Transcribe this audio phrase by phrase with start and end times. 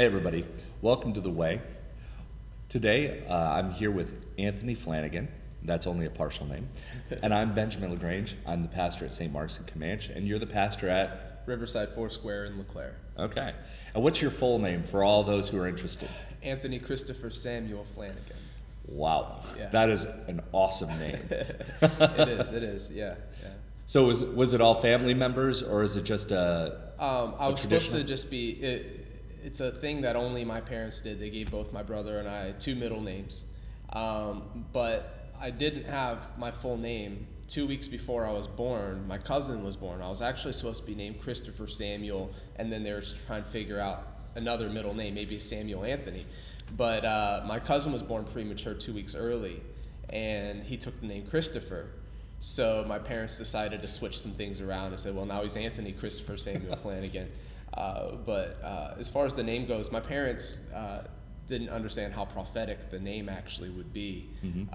[0.00, 0.46] Hey, everybody.
[0.80, 1.60] Welcome to The Way.
[2.70, 5.28] Today, uh, I'm here with Anthony Flanagan.
[5.62, 6.70] That's only a partial name.
[7.22, 8.34] And I'm Benjamin LaGrange.
[8.46, 9.30] I'm the pastor at St.
[9.30, 11.42] Mark's in Comanche, and you're the pastor at.
[11.44, 12.96] Riverside Foursquare in LeClaire.
[13.18, 13.52] Okay.
[13.94, 16.08] And what's your full name for all those who are interested?
[16.42, 18.38] Anthony Christopher Samuel Flanagan.
[18.88, 19.42] Wow.
[19.54, 19.68] Yeah.
[19.68, 21.20] That is an awesome name.
[21.28, 23.16] it is, it is, yeah.
[23.42, 23.50] yeah.
[23.86, 26.90] So, was, was it all family members, or is it just a.
[26.98, 28.52] Um, I was supposed to just be.
[28.52, 28.99] It,
[29.42, 31.20] it's a thing that only my parents did.
[31.20, 33.44] They gave both my brother and I two middle names,
[33.92, 37.26] um, but I didn't have my full name.
[37.48, 40.02] Two weeks before I was born, my cousin was born.
[40.02, 43.48] I was actually supposed to be named Christopher Samuel, and then they were trying to
[43.48, 46.26] figure out another middle name, maybe Samuel Anthony.
[46.76, 49.60] But uh, my cousin was born premature two weeks early,
[50.10, 51.88] and he took the name Christopher.
[52.40, 55.92] So my parents decided to switch some things around and said, well, now he's Anthony
[55.92, 57.30] Christopher Samuel Flanagan.
[57.74, 61.04] Uh, but uh, as far as the name goes, my parents uh,
[61.46, 64.28] didn't understand how prophetic the name actually would be.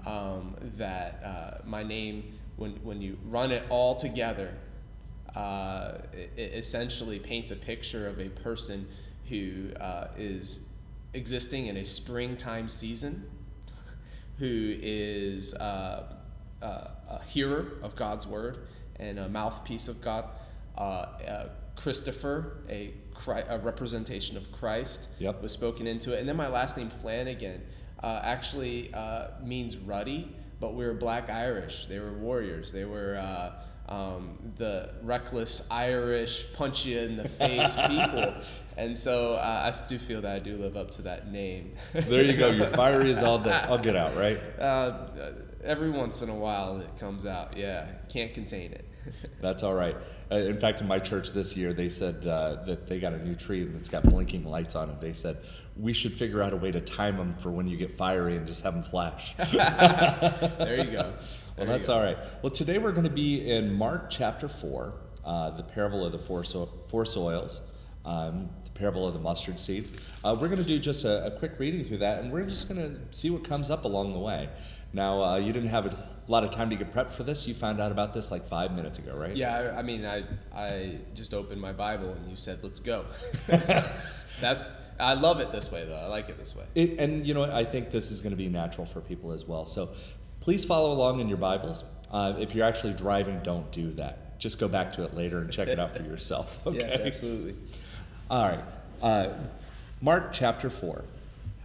[0.06, 4.52] Um, that uh, my name, when, when you run it all together,
[5.34, 8.86] uh, it, it essentially paints a picture of a person
[9.28, 10.66] who uh, is
[11.14, 13.28] existing in a springtime season,
[14.38, 16.12] who is uh,
[16.62, 18.58] uh, a hearer of God's word
[18.98, 20.24] and a mouthpiece of God.
[20.76, 22.92] Uh, uh, Christopher, a,
[23.48, 25.42] a representation of Christ, Yep.
[25.42, 26.20] was spoken into it.
[26.20, 27.62] And then my last name, Flanagan,
[28.02, 31.86] uh, actually uh, means ruddy, but we were black Irish.
[31.86, 32.72] They were warriors.
[32.72, 33.52] They were uh,
[33.92, 38.34] um, the reckless Irish, punch you in the face people.
[38.76, 41.74] And so uh, I do feel that I do live up to that name.
[41.92, 42.48] There you go.
[42.50, 43.50] You're fiery as all, day.
[43.50, 44.38] I'll get out, right?
[44.58, 45.08] uh,
[45.64, 47.56] every once in a while it comes out.
[47.56, 48.84] Yeah, can't contain it.
[49.40, 49.96] That's all right.
[50.30, 53.24] Uh, in fact, in my church this year, they said uh, that they got a
[53.24, 55.00] new tree that's got blinking lights on it.
[55.00, 55.38] They said
[55.76, 58.46] we should figure out a way to time them for when you get fiery and
[58.46, 59.36] just have them flash.
[59.36, 61.02] there you go.
[61.02, 61.14] well,
[61.56, 61.94] There you that's go.
[61.94, 62.18] all right.
[62.42, 64.92] Well, today we're going to be in Mark chapter 4,
[65.24, 67.60] uh, the parable of the four, so- four soils,
[68.06, 69.88] um, the parable of the mustard seed.
[70.24, 72.68] Uh, we're going to do just a, a quick reading through that, and we're just
[72.68, 74.48] going to see what comes up along the way.
[74.92, 77.46] Now, uh, you didn't have a lot of time to get prepped for this.
[77.46, 79.36] You found out about this like five minutes ago, right?
[79.36, 80.24] Yeah, I, I mean, I
[80.54, 83.04] I just opened my Bible and you said, "Let's go."
[84.40, 85.96] That's I love it this way though.
[85.96, 86.64] I like it this way.
[86.74, 87.44] It, and you know?
[87.44, 89.66] I think this is going to be natural for people as well.
[89.66, 89.90] So
[90.40, 91.84] please follow along in your Bibles.
[92.10, 94.38] Uh, if you're actually driving, don't do that.
[94.38, 96.58] Just go back to it later and check it out for yourself.
[96.66, 96.78] Okay?
[96.78, 97.54] Yes, absolutely.
[98.28, 98.64] All right.
[99.00, 99.34] Uh,
[100.00, 101.04] Mark chapter 4.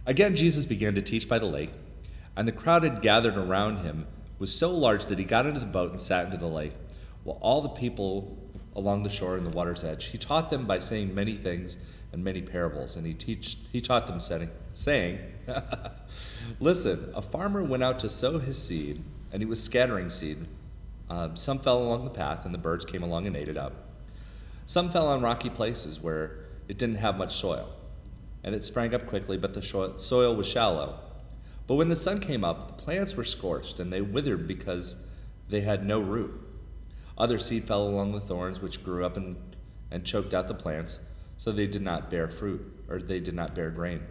[0.06, 1.70] Again, Jesus began to teach by the lake,
[2.36, 4.06] and the crowd had gathered around him
[4.38, 6.72] was so large that he got into the boat and sat into the lake,
[7.24, 8.38] while all the people
[8.76, 10.06] along the shore and the water's edge.
[10.06, 11.76] He taught them by saying many things
[12.12, 15.18] and many parables, and he teach, he taught them saying, saying
[16.60, 19.02] Listen, a farmer went out to sow his seed,
[19.32, 20.46] and he was scattering seed.
[21.10, 23.72] Um, some fell along the path, and the birds came along and ate it up.
[24.66, 27.68] Some fell on rocky places where it didn't have much soil,
[28.42, 30.98] and it sprang up quickly, but the soil was shallow.
[31.66, 34.96] But when the sun came up, the plants were scorched, and they withered because
[35.48, 36.32] they had no root.
[37.16, 39.36] Other seed fell along the thorns, which grew up and,
[39.90, 40.98] and choked out the plants,
[41.36, 44.02] so they did not bear fruit, or they did not bear grain.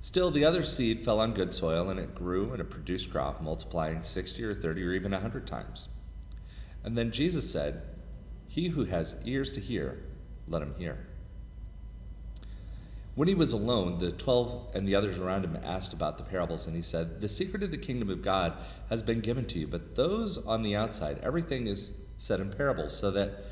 [0.00, 3.42] Still, the other seed fell on good soil, and it grew and it produced crop,
[3.42, 5.88] multiplying sixty or thirty or even a hundred times.
[6.84, 7.82] And then Jesus said,
[8.46, 9.98] He who has ears to hear,
[10.46, 11.08] let him hear.
[13.16, 16.66] When he was alone, the twelve and the others around him asked about the parables,
[16.66, 18.52] and he said, The secret of the kingdom of God
[18.90, 22.96] has been given to you, but those on the outside, everything is said in parables,
[22.96, 23.46] so that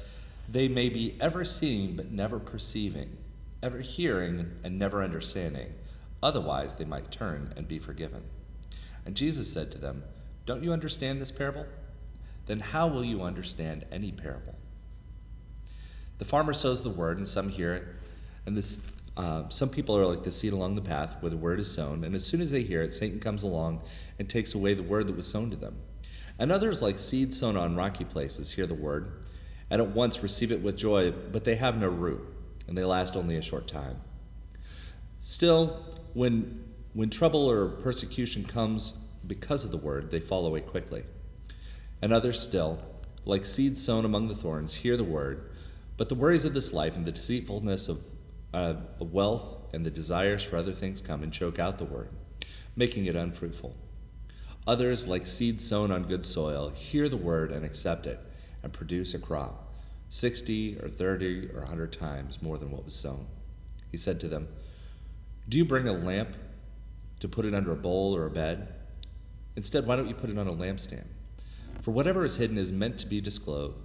[0.47, 3.17] they may be ever seeing but never perceiving,
[3.63, 5.73] ever hearing and never understanding.
[6.23, 8.23] Otherwise, they might turn and be forgiven.
[9.07, 10.05] And Jesus said to them,
[10.45, 11.65] Don't you understand this parable?
[12.47, 14.57] Then how will you understand any parable?
[16.19, 17.85] The farmer sows the word, and some hear it,
[18.45, 18.83] and this,
[19.17, 22.03] uh, some people are like the seed along the path where the word is sown,
[22.05, 23.81] and as soon as they hear it, Satan comes along
[24.19, 25.77] and takes away the word that was sown to them.
[26.39, 29.23] And others, like seed sown on rocky places, hear the word,
[29.71, 32.23] and at once receive it with joy, but they have no root,
[32.67, 34.01] and they last only a short time.
[35.21, 38.95] Still, when, when trouble or persecution comes
[39.27, 41.05] because of the word, they fall away quickly.
[42.03, 42.83] And others still,
[43.25, 45.51] like seed sown among the thorns, hear the word,
[45.97, 48.03] but the worries of this life and the deceitfulness of,
[48.55, 52.09] uh, wealth and the desires for other things come and choke out the word,
[52.77, 53.75] making it unfruitful.
[54.67, 58.21] Others, like seeds sown on good soil, hear the word and accept it
[58.63, 59.75] and produce a crop,
[60.09, 63.27] 60 or 30 or a 100 times more than what was sown.
[63.91, 64.49] He said to them,
[65.49, 66.31] Do you bring a lamp
[67.21, 68.69] to put it under a bowl or a bed?
[69.57, 71.07] Instead, why don't you put it on a lampstand?
[71.83, 73.77] For whatever is hidden is meant to be disclosed,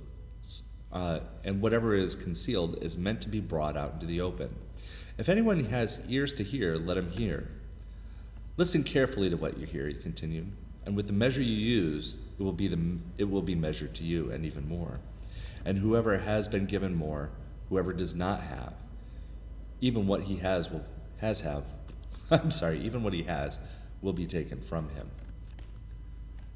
[0.92, 4.56] uh, and whatever is concealed is meant to be brought out into the open.
[5.18, 7.50] If anyone has ears to hear, let him hear.
[8.58, 10.52] Listen carefully to what you hear, he continued,
[10.86, 12.80] and with the measure you use, it will be, the,
[13.18, 15.00] it will be measured to you, and even more.
[15.66, 17.30] And whoever has been given more,
[17.70, 18.74] whoever does not have,
[19.82, 20.84] even what he has will
[21.18, 21.66] has have
[22.32, 23.60] I'm sorry, even what he has
[24.02, 25.10] will be taken from him.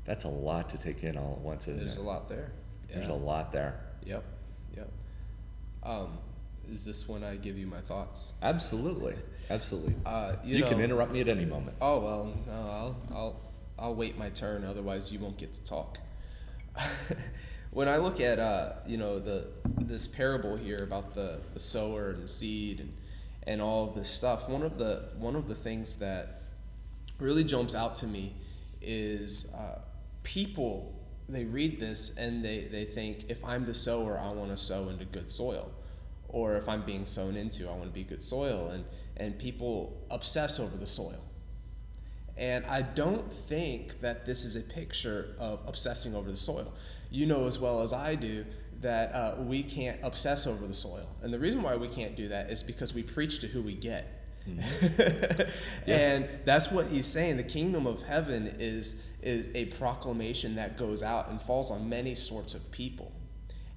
[0.05, 2.01] That's a lot to take in all at once, isn't There's it?
[2.01, 2.51] a lot there.
[2.93, 3.79] There's a lot there.
[4.05, 4.23] Yep.
[4.75, 4.91] Yep.
[5.83, 6.17] Um,
[6.71, 8.33] is this when I give you my thoughts?
[8.41, 9.15] Absolutely.
[9.49, 9.95] Absolutely.
[10.05, 11.75] Uh, you, You, know, can interrupt me at any moment.
[11.81, 13.41] Oh well, no, I'll I'll
[13.77, 14.63] I'll wait my turn.
[14.63, 15.97] Otherwise, you won't get to talk.
[17.71, 19.47] when I look at uh, you know the
[19.81, 22.93] this parable here about the the sower and the seed and
[23.45, 26.41] and all of this stuff, one of the one of the things that
[27.19, 28.33] really jumps out to me
[28.81, 29.79] is uh,
[30.23, 30.92] people
[31.29, 34.89] they read this and they, they think if i'm the sower i want to sow
[34.89, 35.71] into good soil.
[36.29, 38.69] Or if i'm being sown into i want to be good soil.
[38.69, 38.85] And,
[39.17, 41.21] and people obsess over the soil.
[42.37, 46.73] And i don't think that this is a picture of obsessing over the soil.
[47.11, 48.45] You know as well as i do
[48.81, 51.07] that uh, we can't obsess over the soil.
[51.21, 53.75] And the reason why we can't do that is because we preach to who we
[53.75, 54.22] get
[55.87, 57.37] and that's what he's saying.
[57.37, 62.13] The kingdom of heaven is is a proclamation that goes out and falls on many
[62.13, 63.11] sorts of people.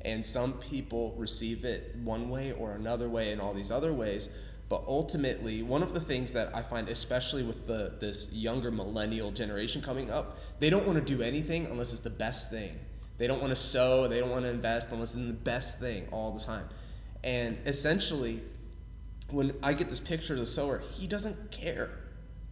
[0.00, 4.28] And some people receive it one way or another way and all these other ways.
[4.68, 9.30] But ultimately, one of the things that I find, especially with the this younger millennial
[9.30, 12.76] generation coming up, they don't want to do anything unless it's the best thing.
[13.18, 16.08] They don't want to sow, they don't want to invest unless it's the best thing
[16.10, 16.68] all the time.
[17.22, 18.42] And essentially,
[19.30, 21.90] when I get this picture of the sower, he doesn't care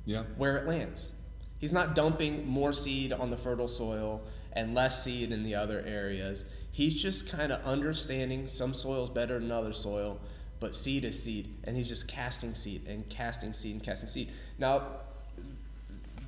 [0.05, 0.25] Yeah.
[0.37, 1.13] where it lands.
[1.59, 4.23] He's not dumping more seed on the fertile soil
[4.53, 6.45] and less seed in the other areas.
[6.71, 10.21] He's just kind of understanding some soil's better than other soil,
[10.61, 14.31] but seed is seed, and he's just casting seed and casting seed and casting seed.
[14.59, 14.83] Now,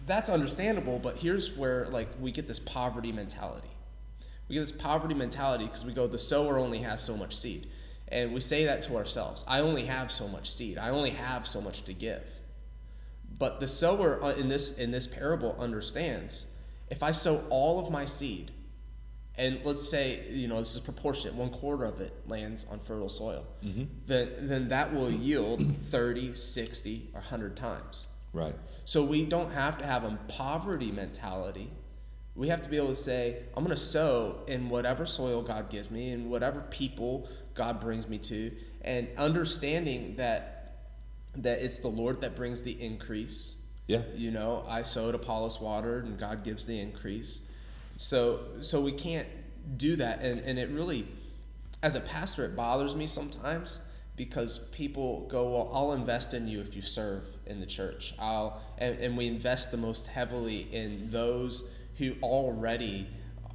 [0.07, 3.69] that's understandable, but here's where like we get this poverty mentality.
[4.49, 7.69] We get this poverty mentality because we go, the sower only has so much seed.
[8.09, 9.45] And we say that to ourselves.
[9.49, 10.79] I only have so much seed.
[10.79, 12.23] I only have so much to give.
[13.39, 16.47] But the sower uh, in this in this parable understands
[16.89, 18.51] if I sow all of my seed,
[19.37, 23.09] and let's say you know this is proportionate, one quarter of it lands on fertile
[23.09, 23.45] soil,
[24.07, 28.07] then then that will yield 30, 60, or 100 times.
[28.33, 28.55] Right.
[28.85, 31.71] So we don't have to have a poverty mentality.
[32.35, 35.71] We have to be able to say, I'm going to sow in whatever soil God
[35.71, 40.53] gives me and whatever people God brings me to, and understanding that
[41.37, 43.57] that it's the Lord that brings the increase.
[43.87, 44.03] Yeah.
[44.15, 47.43] You know, I sowed, Apollos watered, and God gives the increase.
[47.97, 49.29] So so we can't
[49.77, 51.07] do that, and and it really,
[51.83, 53.79] as a pastor, it bothers me sometimes
[54.17, 58.15] because people go, well, I'll invest in you if you serve in the church.
[58.19, 63.07] I'll and, and we invest the most heavily in those who already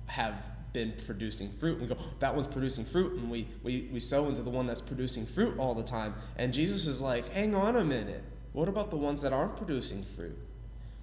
[0.07, 0.35] have
[0.73, 1.79] been producing fruit.
[1.79, 4.65] And We go, that one's producing fruit, and we, we, we sow into the one
[4.65, 6.13] that's producing fruit all the time.
[6.37, 8.23] And Jesus is like, hang on a minute.
[8.53, 10.37] What about the ones that aren't producing fruit?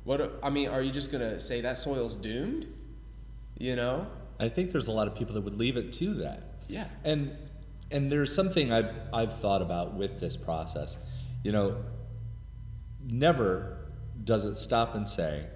[0.04, 2.66] What I mean, are you just gonna say that soil's doomed?
[3.58, 4.06] You know?
[4.40, 6.44] I think there's a lot of people that would leave it to that.
[6.68, 6.86] Yeah.
[7.04, 7.36] And
[7.90, 10.96] and there's something I've I've thought about with this process.
[11.42, 11.76] You know,
[13.04, 13.76] never
[14.24, 15.46] does it stop and say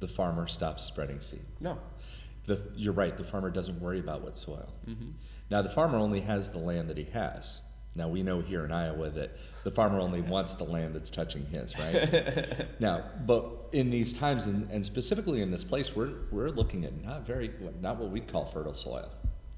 [0.00, 1.40] the farmer stops spreading seed.
[1.60, 1.78] No.
[2.46, 3.16] The, you're right.
[3.16, 4.72] The farmer doesn't worry about what soil.
[4.88, 5.10] Mm-hmm.
[5.50, 7.60] Now the farmer only has the land that he has.
[7.96, 11.46] Now we know here in Iowa that the farmer only wants the land that's touching
[11.46, 12.66] his, right?
[12.80, 17.04] now, but in these times, and, and specifically in this place, we're we're looking at
[17.04, 19.10] not very not what we'd call fertile soil.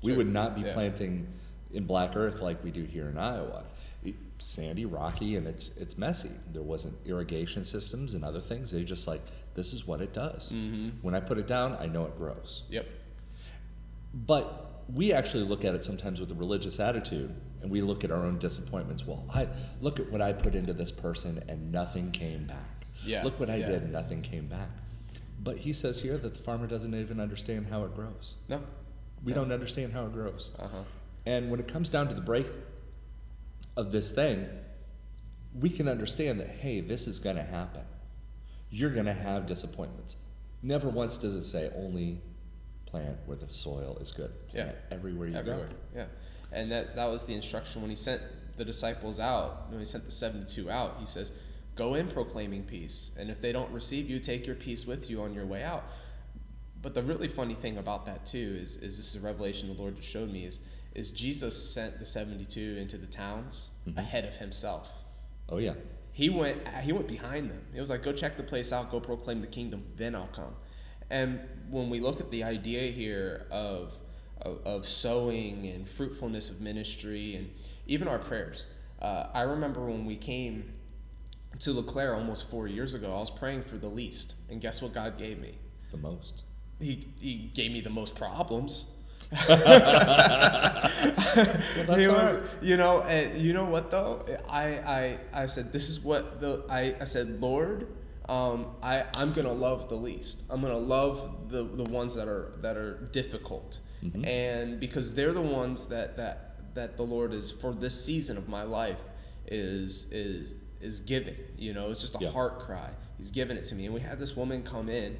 [0.02, 0.18] We Sure.
[0.18, 0.74] would not be Yeah.
[0.74, 1.26] planting
[1.72, 3.64] in black earth like we do here in Iowa.
[4.04, 6.30] It- sandy, rocky, and it's it's messy.
[6.52, 8.70] There wasn't irrigation systems and other things.
[8.70, 9.22] They just like
[9.56, 10.52] this is what it does.
[10.52, 10.90] Mm-hmm.
[11.02, 12.62] When I put it down, I know it grows.
[12.68, 12.86] Yep.
[14.14, 18.10] But we actually look at it sometimes with a religious attitude, and we look at
[18.12, 19.04] our own disappointments.
[19.06, 19.48] Well, I
[19.80, 22.86] look at what I put into this person, and nothing came back.
[23.04, 23.66] Yeah, Look what I yeah.
[23.66, 24.68] did, and nothing came back.
[25.42, 28.34] But he says here that the farmer doesn't even understand how it grows.
[28.48, 28.62] No.
[29.24, 29.40] We No.
[29.42, 30.50] don't understand how it grows.
[30.58, 30.82] Uh huh.
[31.26, 32.46] And when it comes down to the break
[33.76, 34.46] of this thing,
[35.60, 37.82] we can understand that, hey, this is going to happen.
[38.70, 40.16] You're going to have disappointments.
[40.62, 42.20] Never once does it say only
[42.86, 44.32] plant where the soil is good.
[44.54, 44.72] Yeah.
[44.90, 45.66] Everywhere you Everywhere.
[45.68, 45.98] go.
[46.00, 46.06] Yeah.
[46.52, 48.22] And that that was the instruction when he sent
[48.56, 51.32] the disciples out, when he sent the seventy two out, he says,
[51.74, 53.10] go in proclaiming peace.
[53.18, 55.84] And if they don't receive you, take your peace with you on your way out.
[56.82, 59.74] But the really funny thing about that too is, is this is a revelation the
[59.80, 60.60] Lord just showed me is
[60.94, 63.98] is Jesus sent the 72 into the towns Mm-hmm.
[63.98, 64.90] ahead of himself.
[65.48, 65.74] Oh yeah.
[66.16, 67.60] He went he went behind them.
[67.74, 70.54] It was like go check the place out, go proclaim the kingdom, then I'll come.
[71.10, 73.92] And when we look at the idea here of
[74.40, 77.50] of, of sowing and fruitfulness of ministry and
[77.86, 78.64] even our prayers.
[79.02, 80.72] Uh, I remember when we came
[81.58, 84.34] to LeClaire almost four years ago, I was praying for the least.
[84.48, 85.58] And guess what God gave me?
[85.90, 86.44] The most.
[86.80, 88.95] He, he gave me the most problems.
[89.32, 90.92] That's
[92.00, 94.24] He was- you know, and you know what though?
[94.48, 97.88] I, I, I said, this is what the, I, I said, Lord,
[98.28, 100.42] um, I, I'm gonna love the least.
[100.50, 103.80] I'm gonna love the, the ones that are, that are difficult.
[104.22, 108.48] And because they're the ones that, that, that the Lord is, for this season of
[108.48, 109.02] my life,
[109.48, 112.30] is, is, is giving, you know, it's just a Yeah.
[112.30, 112.90] heart cry.
[113.18, 113.86] He's giving it to me.
[113.86, 115.18] And we had this woman come in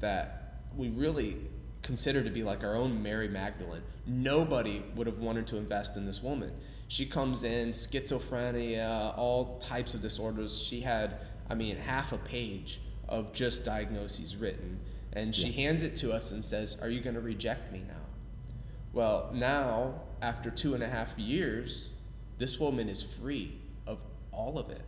[0.00, 1.38] that we really
[1.86, 3.82] consider to be like our own Mary Magdalene.
[4.06, 6.50] Nobody would have wanted to invest in this woman.
[6.88, 10.60] She comes in, schizophrenia, all types of disorders.
[10.60, 14.80] She had, I mean, half a page of just diagnoses written.
[15.12, 17.94] And she hands it to us and says, Are you going to reject me now?
[18.92, 21.94] Well, now, after two and a half years,
[22.38, 24.00] this woman is free of
[24.32, 24.82] all of it.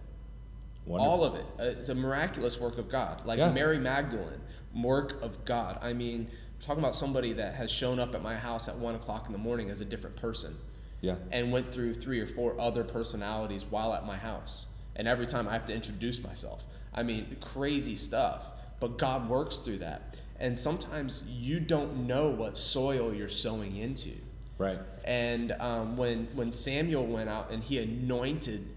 [0.84, 1.12] Wonderful.
[1.12, 1.44] All of it.
[1.58, 3.24] Uh, It's a miraculous work of God.
[3.24, 3.52] Like Yeah.
[3.52, 4.40] Mary Magdalene,
[4.74, 5.78] work of God.
[5.80, 6.28] I mean,
[6.60, 9.38] talking about somebody that has shown up at my house at one o'clock in the
[9.38, 10.56] morning as a different person
[11.00, 11.16] Yeah.
[11.30, 14.66] and went through three or four other personalities while at my house.
[14.96, 16.64] And every time I have to introduce myself.
[16.92, 18.44] I mean, crazy stuff.
[18.80, 20.16] But God works through that.
[20.40, 24.10] And sometimes you don't know what soil you're sowing into.
[24.56, 24.78] Right.
[25.04, 28.68] And um, when when Samuel went out and he anointed,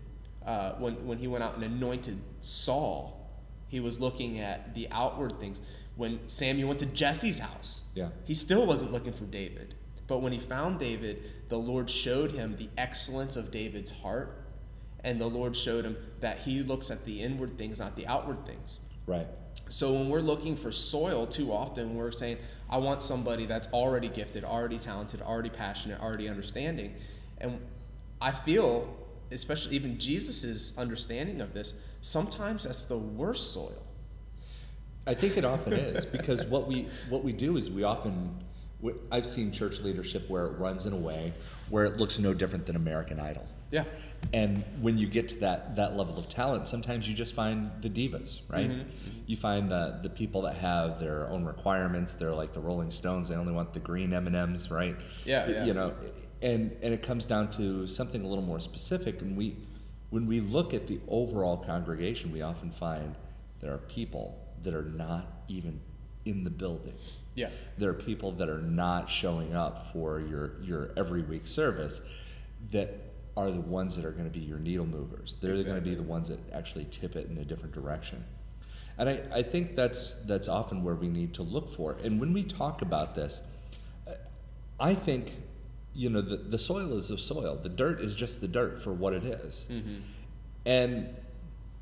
[0.45, 3.29] uh, when when he went out and anointed Saul,
[3.67, 5.61] he was looking at the outward things.
[5.95, 8.09] When Samuel went to Jesse's house, Yeah.
[8.23, 9.75] he still wasn't looking for David.
[10.07, 14.43] But when he found David, the Lord showed him the excellence of David's heart,
[15.03, 18.45] and the Lord showed him that he looks at the inward things, not the outward
[18.45, 18.79] things.
[19.07, 19.27] Right.
[19.69, 22.37] So when we're looking for soil, too often we're saying,
[22.69, 26.95] I want somebody that's already gifted, already talented, already passionate, already understanding.
[27.39, 27.59] And
[28.19, 28.93] I feel,
[29.31, 33.81] especially even Jesus' understanding of this, sometimes that's the worst soil.
[35.07, 38.35] I think it often is because what we what we do is we often
[39.11, 41.33] I've seen church leadership where it runs in a way
[41.69, 43.47] where it looks no different than American Idol.
[43.71, 43.85] Yeah.
[44.33, 47.89] And when you get to that that level of talent, sometimes you just find the
[47.89, 48.69] divas, right?
[48.69, 48.89] Mm-hmm.
[49.25, 52.13] You find the the people that have their own requirements.
[52.13, 53.29] They're like the Rolling Stones.
[53.29, 54.95] They only want the green M and M's, right?
[55.25, 55.65] Yeah, yeah.
[55.65, 55.93] You know,
[56.41, 59.21] and and it comes down to something a little more specific.
[59.21, 59.55] And we,
[60.11, 63.15] when we look at the overall congregation, we often find
[63.61, 65.79] there are people that are not even
[66.25, 66.93] in the building.
[67.35, 67.49] Yeah.
[67.77, 72.01] There are people that are not showing up for your your every week service
[72.71, 75.37] that are the ones that are going to be your needle movers.
[75.41, 78.23] They're going to be the ones that actually tip it in a different direction.
[78.97, 81.97] And I, I think that's that's often where we need to look for.
[82.03, 83.41] And when we talk about this,
[84.05, 84.11] uh,
[84.79, 85.33] I think,
[85.95, 87.55] you know, the, the soil is the soil.
[87.55, 89.65] The dirt is just the dirt for what it is.
[90.65, 91.15] And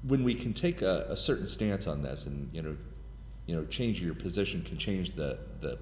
[0.04, 2.78] when we can take a, a certain stance on this and, you know,
[3.46, 5.78] you know, change your position can change the, the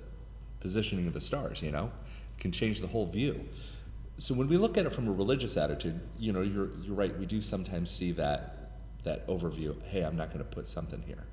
[0.60, 1.92] positioning of the stars, you know,
[2.40, 3.46] can change the whole view.
[4.18, 7.18] So when we look at it from a religious attitude, you know, you're, you're right.
[7.18, 8.72] We do sometimes see that,
[9.04, 9.76] that overview.
[9.84, 11.24] Hey, I'm not going to put something here.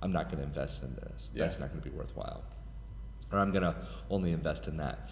[0.00, 1.30] I'm not going to invest in this.
[1.34, 2.42] That's not going to be worthwhile.
[3.30, 3.76] Or I'm going to
[4.10, 5.08] only invest in that.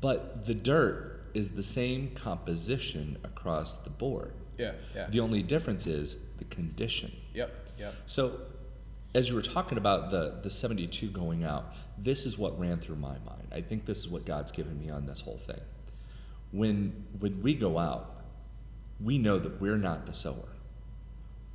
[0.00, 4.32] But the dirt is the same composition across the board.
[4.56, 4.72] Yeah.
[4.94, 5.08] Yeah.
[5.08, 7.12] The only difference is the condition.
[7.34, 7.54] Yep.
[7.78, 7.94] Yep.
[8.06, 8.40] So,
[9.14, 12.96] as you were talking about the, the 72 going out, this is what ran through
[12.96, 13.48] my mind.
[13.52, 15.60] I think this is what God's given me on this whole thing.
[16.52, 18.14] When, when we go out,
[19.00, 20.48] we know that we're not the sower,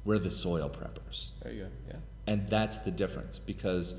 [0.03, 1.29] we're the soil preppers.
[1.41, 1.69] There you go.
[1.87, 1.95] Yeah.
[2.25, 3.95] And that's the difference because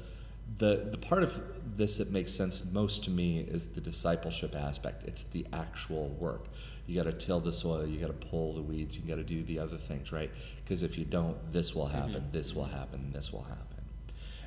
[0.58, 1.42] the, the part of
[1.76, 5.06] this that makes sense most to me is the discipleship aspect.
[5.06, 6.46] It's the actual work.
[6.86, 9.24] You got to till the soil, you got to pull the weeds, you got to
[9.24, 10.30] do the other things, right?
[10.62, 13.84] Because if you don't, this will happen, this will happen, this will happen.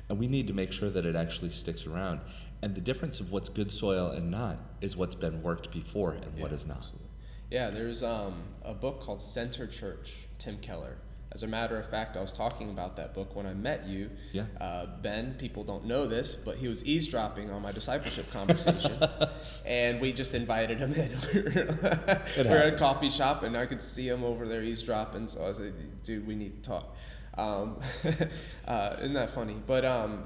[0.08, 2.20] And we need to make sure that it actually sticks around.
[2.62, 6.38] And the difference of what's good soil and not is what's been worked before and
[6.38, 6.78] what Yeah, is not.
[6.78, 7.08] absolutely.
[7.50, 10.96] Yeah, there's um, a book called Center Church, Tim Keller.
[11.30, 14.10] As a matter of fact, I was talking about that book when I met you.
[14.32, 14.44] Yeah.
[14.58, 18.98] Uh, ben, people don't know this, but he was eavesdropping on my discipleship conversation.
[19.66, 21.10] and we just invited him in.
[21.34, 25.28] we were at a coffee shop, and I could see him over there eavesdropping.
[25.28, 26.96] So I said, dude, we need to talk.
[27.36, 27.78] Um,
[28.66, 29.56] uh, isn't that funny?
[29.66, 30.24] But, um,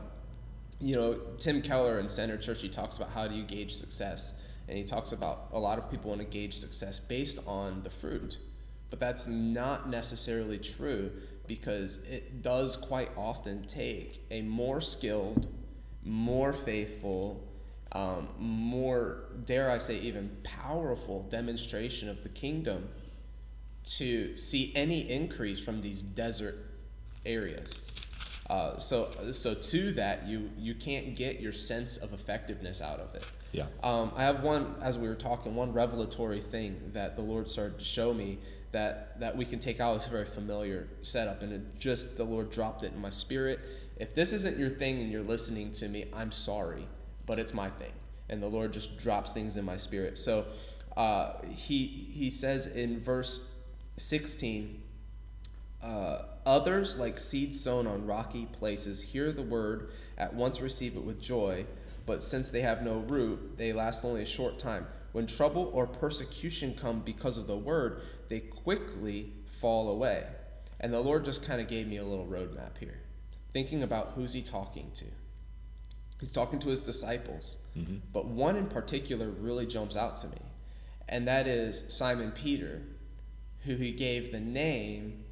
[0.80, 4.38] you know, Tim Keller in Center Church, he talks about how do you gauge success.
[4.68, 7.90] And he talks about a lot of people want to gauge success based on the
[7.90, 8.38] fruit.
[8.92, 11.10] But that's not necessarily true
[11.46, 15.48] because it does quite often take a more skilled,
[16.04, 17.42] more faithful,
[17.92, 22.86] um, more, dare I say, even powerful demonstration of the kingdom
[23.96, 26.58] to see any increase from these desert
[27.24, 27.86] areas.
[28.50, 33.14] Uh, so, so to that, you you can't get your sense of effectiveness out of
[33.14, 33.24] it.
[33.52, 33.66] Yeah.
[33.82, 37.78] Um, I have one, as we were talking, one revelatory thing that the Lord started
[37.78, 38.38] to show me
[38.72, 39.96] that that we can take out.
[39.96, 43.60] It's a very familiar setup, and it just the Lord dropped it in my spirit.
[43.96, 46.86] If this isn't your thing and you're listening to me, I'm sorry,
[47.26, 47.92] but it's my thing,
[48.28, 50.18] and the Lord just drops things in my spirit.
[50.18, 50.46] So
[50.96, 53.50] uh, he he says in verse
[53.96, 54.80] 16.
[55.82, 61.02] Uh, others, like seed sown on rocky places, hear the word, at once receive it
[61.02, 61.66] with joy,
[62.06, 64.86] but since they have no root, they last only a short time.
[65.12, 68.02] When trouble or persecution come because of the word,
[68.32, 70.24] they quickly fall away.
[70.80, 72.98] And the Lord just kind of gave me a little roadmap here,
[73.52, 75.04] thinking about who's he talking to.
[76.18, 77.96] He's talking to his disciples, mm-hmm.
[78.10, 80.38] but one in particular really jumps out to me,
[81.10, 82.80] and that is Simon Peter,
[83.64, 85.24] who he gave the name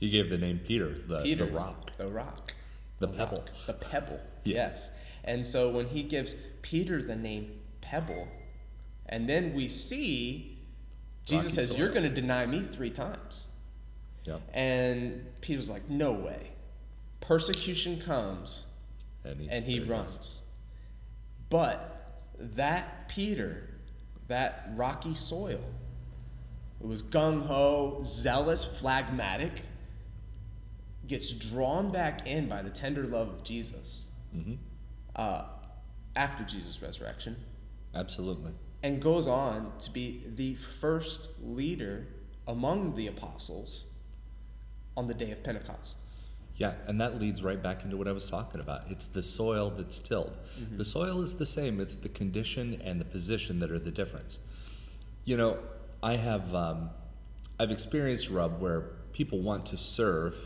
[0.00, 1.96] He gave the name Peter, the, Peter, the rock.
[1.96, 2.54] the rock,
[2.98, 3.44] The rock, pebble.
[3.66, 4.20] the pebble.
[4.44, 4.56] Yeah.
[4.56, 4.90] Yes,
[5.22, 8.26] and so when he gives Peter the name Pebble,
[9.06, 10.51] and then we see
[11.24, 11.78] Jesus says, soil.
[11.78, 13.46] "You're going to deny me three times,"
[14.24, 14.38] Yeah.
[14.52, 16.50] and Peter's like, "No way."
[17.20, 18.66] Persecution comes,
[19.24, 20.42] And he, and he runs.
[21.48, 23.68] But that Peter,
[24.26, 25.60] that rocky soil,
[26.80, 29.62] it was gung ho, zealous, phlegmatic,
[31.06, 34.58] gets drawn back in by the tender love of Jesus Mhm.
[35.14, 35.44] uh,
[36.16, 37.36] after Jesus' resurrection
[37.94, 38.52] Absolutely.
[38.82, 42.06] And goes on to be the first leader
[42.46, 43.86] among the apostles
[44.96, 45.98] on the day of Pentecost.
[46.56, 48.82] Yeah, and that leads right back into what I was talking about.
[48.90, 50.36] It's the soil that's tilled.
[50.60, 50.76] Mm-hmm.
[50.76, 51.80] The soil is the same.
[51.80, 54.38] It's the condition and the position that are the difference.
[55.24, 55.58] You know,
[56.02, 56.90] I have um,
[57.58, 58.80] I've experienced rub where
[59.12, 60.36] people want to serve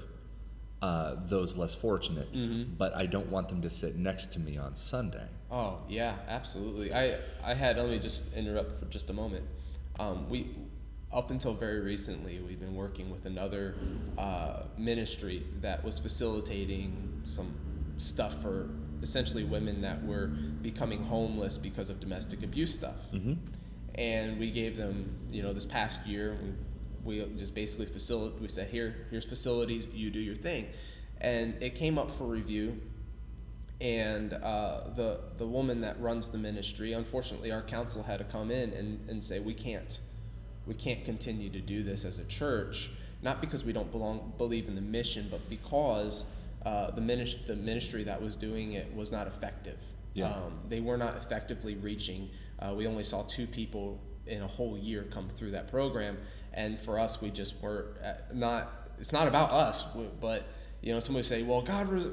[0.83, 2.75] uh, those less fortunate, Mm-hmm.
[2.77, 5.27] but I don't want them to sit next to me on Sunday.
[5.51, 6.93] Oh yeah, absolutely.
[6.93, 9.45] I I had let me just interrupt for just a moment.
[9.99, 10.55] Um, we
[11.13, 13.77] up until very recently we've been working with another
[14.19, 17.55] uh, ministry that was facilitating some
[17.97, 18.69] stuff for
[19.03, 20.27] essentially women that were
[20.63, 22.97] becoming homeless because of domestic abuse stuff.
[23.15, 23.35] Mm-hmm.
[23.95, 26.51] And we gave them, you know, this past year we
[27.07, 30.67] we just basically facility we said here here's facilities you do your thing,
[31.21, 32.79] and it came up for review
[33.81, 38.51] and uh, the the woman that runs the ministry unfortunately our council had to come
[38.51, 40.01] in and, and say we can't
[40.67, 42.91] we can't continue to do this as a church
[43.23, 46.25] not because we don't belong believe in the mission but because
[46.65, 49.79] uh, the, ministry, the ministry that was doing it was not effective
[50.15, 50.29] Yeah.
[50.29, 54.79] um, they were not effectively reaching uh, we only saw two people in a whole
[54.79, 56.17] year come through that program
[56.57, 59.85] and for us we just were uh, not it's not about us
[60.21, 60.45] but
[60.81, 62.07] you know somebody say well god res-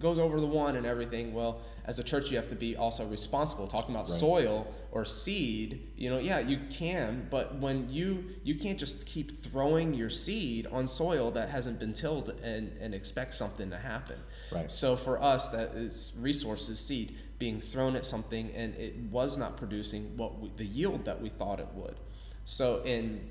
[0.00, 3.06] goes over the one and everything well as a church you have to be also
[3.06, 4.18] responsible talking about Right.
[4.18, 9.42] soil or seed you know yeah you can but when you you can't just keep
[9.42, 14.16] throwing your seed on soil that hasn't been tilled and and expect something to happen
[14.52, 14.70] Right.
[14.70, 19.56] so for us that is resources seed being thrown at something and it was not
[19.56, 21.96] producing what we, the yield that we thought it would
[22.44, 23.28] so in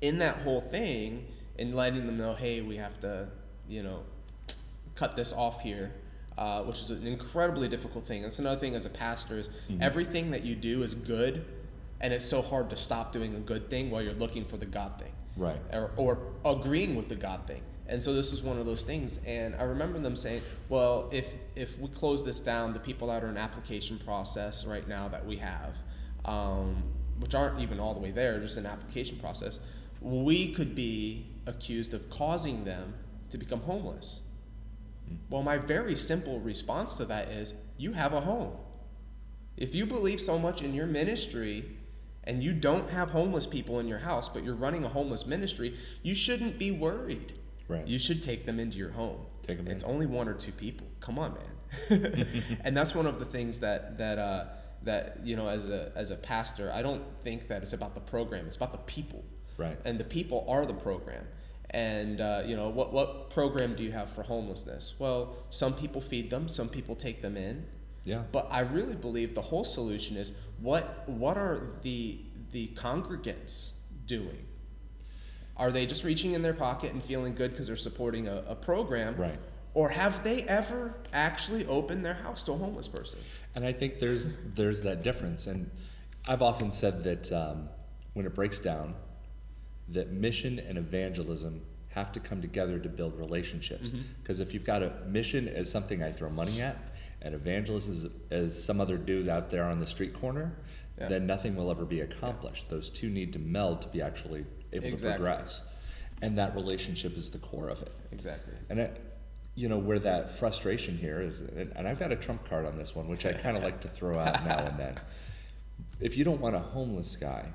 [0.00, 1.26] in that whole thing
[1.58, 3.28] and letting them know hey we have to
[3.68, 4.02] you know
[4.94, 5.92] cut this off here,
[6.36, 8.20] uh, which is an incredibly difficult thing.
[8.22, 9.48] That's another thing as a pastor is
[9.80, 11.44] everything that you do is good,
[12.02, 14.66] and it's so hard to stop doing a good thing while you're looking for the
[14.66, 15.56] God thing, Right.
[15.72, 17.62] or, or agreeing with the God thing.
[17.86, 19.20] And so this was one of those things.
[19.26, 23.24] And I remember them saying, well, if if we close this down, the people that
[23.24, 25.76] are in application process right now that we have,
[26.26, 26.82] um,
[27.20, 29.60] which aren't even all the way there, just an application process,
[30.00, 32.94] we could be accused of causing them
[33.30, 34.20] to become homeless.
[35.28, 38.52] Well, my very simple response to that is you have a home.
[39.56, 41.64] If you believe so much in your ministry
[42.24, 45.76] and you don't have homeless people in your house, but you're running a homeless ministry,
[46.02, 47.34] you shouldn't be worried.
[47.68, 47.86] Right.
[47.86, 49.20] You should take them into your home.
[49.42, 49.90] Take 'em It's in.
[49.90, 50.86] only one or two people.
[51.00, 52.26] Come on, man.
[52.64, 54.44] and that's one of the things that that uh,
[54.82, 58.00] that you know, as a as a pastor, I don't think that it's about the
[58.00, 58.46] program.
[58.46, 59.24] It's about the people.
[59.60, 59.78] Right.
[59.84, 61.26] And the people are the program.
[61.70, 64.94] And uh, you know, what what program do you have for homelessness?
[64.98, 66.48] Well, some people feed them.
[66.48, 67.66] Some people take them in.
[68.04, 68.22] Yeah.
[68.32, 72.20] But I really believe the whole solution is what what are the
[72.50, 73.72] the congregants
[74.06, 74.46] doing?
[75.56, 78.56] Are they just reaching in their pocket and feeling good because they're supporting a, a
[78.56, 79.14] program?
[79.16, 79.38] Right.
[79.74, 83.20] Or have they ever actually opened their house to a homeless person?
[83.54, 85.70] And I think there's there's that difference, and
[86.26, 87.68] I've often said that um,
[88.14, 88.94] when it breaks down,
[89.92, 93.88] that mission and evangelism have to come together to build relationships.
[93.88, 94.00] Mm-hmm.
[94.22, 96.76] Because if you've got a mission as something I throw money at,
[97.22, 100.52] and evangelism is as some other dude out there on the street corner,
[100.98, 101.08] Yeah.
[101.08, 102.68] then nothing will ever be accomplished.
[102.70, 105.10] Those two need to meld to be actually able Exactly.
[105.12, 105.64] to progress,
[106.22, 107.92] and that relationship is the core of it.
[108.12, 108.54] Exactly.
[108.68, 109.00] And it,
[109.56, 112.76] you know, where that frustration here is, and and I've got a trump card on
[112.78, 115.00] this one, which I kind of like to throw out now and then.
[116.00, 117.48] If you don't want a homeless guy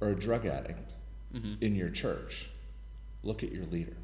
[0.00, 0.90] or a drug addict
[1.34, 1.64] Mm-hmm.
[1.64, 2.48] in your church,
[3.22, 3.96] look at your leader.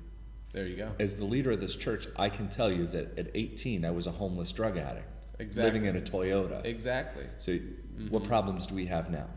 [0.52, 0.90] There you go.
[0.98, 4.08] As the leader of this church, I can tell you that at 18, I was
[4.08, 5.06] a homeless drug addict,
[5.38, 5.80] Exactly.
[5.80, 6.64] living in a Toyota.
[6.64, 7.26] Exactly.
[7.38, 8.08] So, mm-hmm.
[8.08, 9.28] what problems do we have now?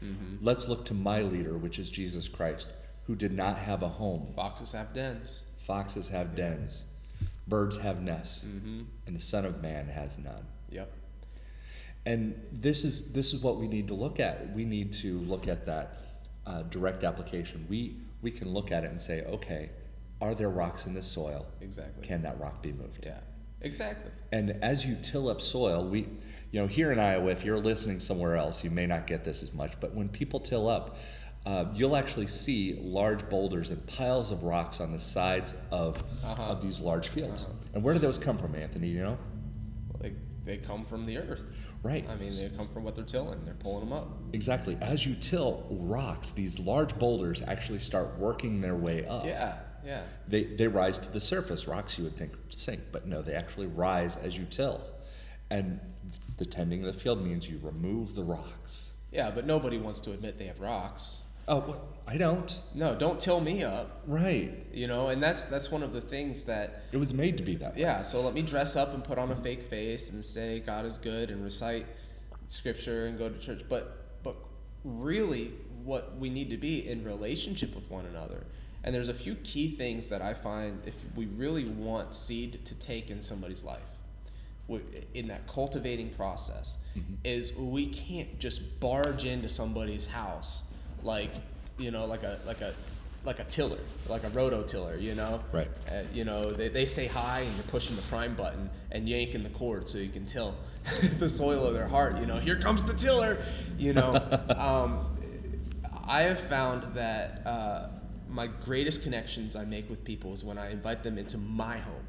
[0.00, 0.44] Mm-hmm.
[0.44, 2.68] Let's look to my leader, which is Jesus Christ,
[3.08, 4.32] who did not have a home.
[4.36, 5.42] Foxes have dens.
[5.66, 6.82] Foxes have dens,
[7.48, 10.44] birds have nests, and the Son of Man has none.
[10.70, 10.92] Yep.
[12.04, 14.52] And this is this is what we need to look at.
[14.52, 16.03] We need to look at that
[16.46, 17.66] uh, direct application.
[17.68, 19.70] We we can look at it and say, okay,
[20.20, 21.46] are there rocks in this soil?
[21.60, 22.06] Exactly.
[22.06, 23.00] Can that rock be moved?
[23.04, 23.18] Yeah.
[23.60, 24.10] Exactly.
[24.32, 26.00] And as you till up soil, we,
[26.50, 29.42] you know, here in Iowa, if you're listening somewhere else, you may not get this
[29.42, 30.96] as much, but when people till up,
[31.44, 36.42] uh, you'll actually see large boulders and piles of rocks on the sides of, Uh-huh.
[36.42, 37.44] of these large fields.
[37.74, 38.88] And where do those come from, Anthony?
[38.88, 39.18] You know?
[40.00, 41.44] They, they come from the earth.
[41.84, 42.08] Right.
[42.08, 43.44] I mean, they come from what they're tilling.
[43.44, 44.08] They're pulling them up.
[44.32, 44.78] Exactly.
[44.80, 49.26] As you till rocks, these large boulders actually start working their way up.
[49.26, 49.58] Yeah.
[49.84, 50.02] Yeah.
[50.26, 51.68] They, they rise to the surface.
[51.68, 54.80] Rocks you would think sink, but no, they actually rise as you till.
[55.50, 55.78] And
[56.38, 58.92] the tending of the field means you remove the rocks.
[59.12, 61.23] Yeah, but nobody wants to admit they have rocks.
[61.46, 61.80] Oh, what?
[62.06, 62.60] I don't.
[62.74, 64.02] No, don't till me up.
[64.06, 64.66] Right.
[64.72, 67.56] You know, and that's that's one of the things that It was made to be
[67.56, 67.80] that way.
[67.80, 68.02] yeah.
[68.02, 70.98] So let me dress up and put on a fake face and say God is
[70.98, 71.86] good and recite
[72.48, 73.62] scripture and go to church.
[73.68, 74.36] But but
[74.84, 75.52] really,
[75.82, 78.44] what we need to be in relationship with one another.
[78.84, 82.74] And there's a few key things that I find if we really want seed to
[82.74, 83.80] take in somebody's life,
[85.14, 87.14] in that cultivating process, mm-hmm.
[87.24, 90.73] is we can't just barge into somebody's house
[91.04, 91.30] like
[91.78, 92.74] you know like a like a
[93.24, 95.40] like a tiller, like a rototiller, you know.
[95.50, 95.68] Right.
[95.90, 99.42] Uh, you know, they, they say hi and you're pushing the prime button and yanking
[99.42, 100.54] the cord so you can till
[101.18, 102.18] the soil of their heart.
[102.18, 103.38] You know, here comes the tiller.
[103.78, 104.14] You know,
[104.58, 105.16] um,
[106.06, 107.86] I have found that uh,
[108.28, 112.06] my greatest connections I make with people is when I invite them into my home.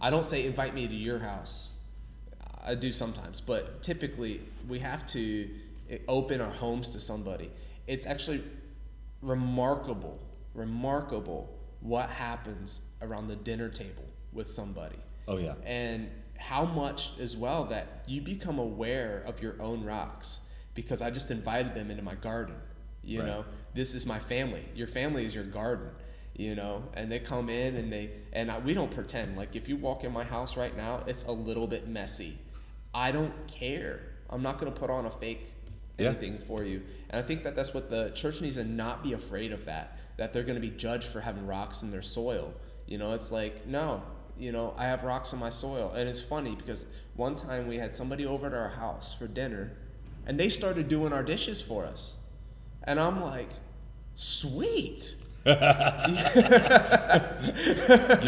[0.00, 1.72] I don't say invite me to your house.
[2.64, 5.48] I do sometimes, but typically we have to
[6.08, 7.50] open our homes to somebody.
[7.86, 8.42] It's actually
[9.22, 10.18] remarkable,
[10.54, 11.48] remarkable
[11.80, 14.96] what happens around the dinner table with somebody.
[15.28, 15.54] Oh, yeah.
[15.64, 20.40] And how much as well that you become aware of your own rocks
[20.74, 22.56] because I just invited them into my garden.
[23.02, 23.26] You Right.
[23.26, 23.44] know,
[23.74, 24.64] this is my family.
[24.74, 25.88] Your family is your garden.
[26.36, 29.36] You know, and they come in and they and I, we don't pretend.
[29.36, 32.36] Like if you walk in my house right now, it's a little bit messy.
[32.92, 34.00] I don't care.
[34.28, 35.53] I'm not going to put on a fake
[35.98, 36.08] Yeah.
[36.08, 36.82] anything for you.
[37.10, 39.98] And I think that that's what the church needs to not be afraid of that.
[40.16, 42.52] That they're going to be judged for having rocks in their soil.
[42.86, 44.02] You know, it's like no.
[44.36, 47.78] You know, I have rocks in my soil, and it's funny because one time we
[47.78, 49.70] had somebody over at our house for dinner,
[50.26, 52.16] and they started doing our dishes for us,
[52.82, 53.50] and I'm like,
[54.14, 55.14] sweet.
[55.44, 55.60] Give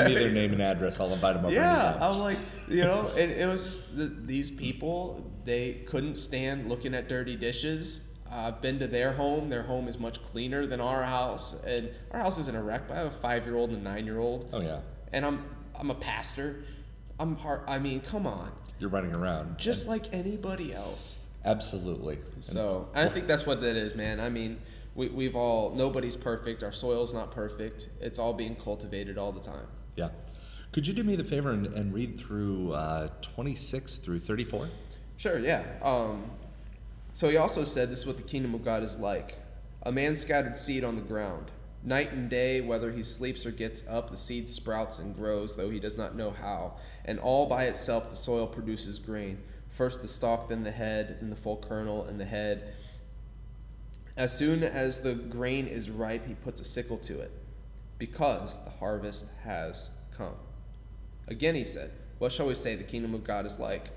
[0.06, 1.00] me their name and address.
[1.00, 1.54] I'll invite them over.
[1.54, 1.96] Yeah.
[2.00, 2.36] I was like,
[2.68, 5.30] you know, and it was just the, these people.
[5.44, 8.12] They couldn't stand looking at dirty dishes.
[8.30, 9.48] I've been to their home.
[9.48, 12.88] Their home is much cleaner than our house, and our house isn't a wreck.
[12.88, 14.80] But I have a five-year-old and a nine-year-old, Oh, yeah.
[15.12, 15.44] and I'm
[15.78, 16.64] I'm a pastor.
[17.20, 17.62] I'm hard.
[17.68, 18.50] I mean, come on,
[18.80, 19.58] You're running around.
[19.58, 21.18] just like anybody else.
[21.44, 22.18] Absolutely.
[22.40, 24.18] So I think that's what that is, man.
[24.18, 24.58] I mean,
[24.96, 26.62] we, we've all nobody's perfect.
[26.62, 27.90] Our soil's not perfect.
[28.00, 29.66] It's all being cultivated all the time.
[29.94, 30.08] Yeah.
[30.72, 34.68] Could you do me the favor and, and read through uh, 26 through 34?
[35.16, 35.62] Sure, yeah.
[35.82, 36.30] Um,
[37.12, 39.36] So he also said, This is what the kingdom of God is like.
[39.84, 41.50] A man scattered seed on the ground.
[41.82, 45.70] Night and day, whether he sleeps or gets up, the seed sprouts and grows, though
[45.70, 46.74] he does not know how.
[47.04, 49.38] And all by itself the soil produces grain.
[49.70, 52.74] First the stalk, then the head, then the full kernel, and the head.
[54.16, 57.30] As soon as the grain is ripe, he puts a sickle to it,
[57.98, 60.34] because the harvest has come.
[61.28, 63.90] Again he said, What shall we say the kingdom of God is like?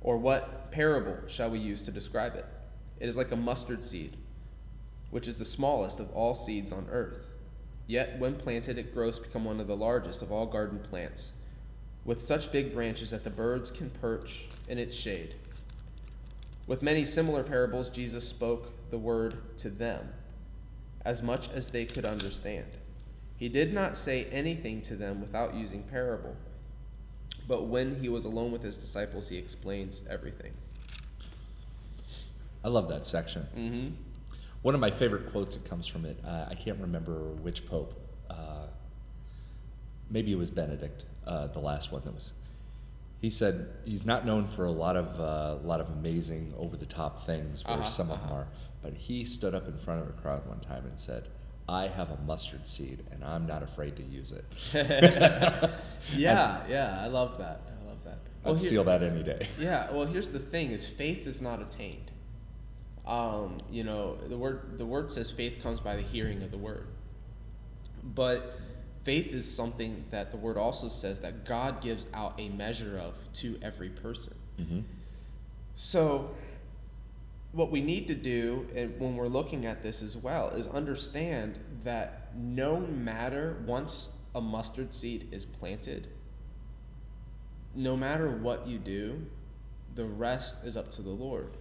[0.00, 2.46] Or what parable shall we use to describe it?
[2.98, 4.16] It is like a mustard seed,
[5.10, 7.28] which is the smallest of all seeds on earth.
[7.86, 11.32] Yet when planted, it grows to become one of the largest of all garden plants,
[12.04, 15.36] with such big branches that the birds can perch in its shade.
[16.66, 20.06] With many similar parables, Jesus spoke the word to them,
[21.04, 22.66] as much as they could understand.
[23.36, 26.36] He did not say anything to them without using parable.
[27.48, 30.52] But when he was alone with his disciples, he explains everything.
[32.62, 33.46] I love that section.
[33.56, 33.88] Mm-hmm.
[34.60, 37.98] One of my favorite quotes that comes from it, uh, I can't remember which pope.
[38.30, 38.66] Uh,
[40.10, 42.32] maybe it was Benedict, uh, the last one that was.
[43.22, 46.76] He said he's not known for a lot of uh, a lot of amazing over
[46.76, 48.40] the top things, where Uh-huh, some of them uh-huh.
[48.40, 48.46] are.
[48.82, 51.28] But he stood up in front of a crowd one time and said,
[51.68, 54.44] "I have a mustard seed, and I'm not afraid to use it."
[56.16, 57.60] Yeah, yeah, I love that.
[57.80, 58.18] I love that.
[58.44, 59.46] I'd here- steal that any day.
[59.58, 62.10] Yeah, well, here's the thing: is faith is not attained.
[63.06, 66.58] Um, you know, the word the word says faith comes by the hearing of the
[66.58, 66.86] word,
[68.02, 68.58] but
[69.04, 73.14] faith is something that the word also says that God gives out a measure of
[73.34, 74.36] to every person.
[74.56, 74.80] hmm
[75.74, 76.30] So,
[77.52, 78.66] what we need to do,
[78.98, 84.94] when we're looking at this as well, is understand that no matter once a mustard
[84.94, 86.08] seed is planted,
[87.74, 89.24] no matter what you do,
[89.94, 91.56] the rest is up to the Lord.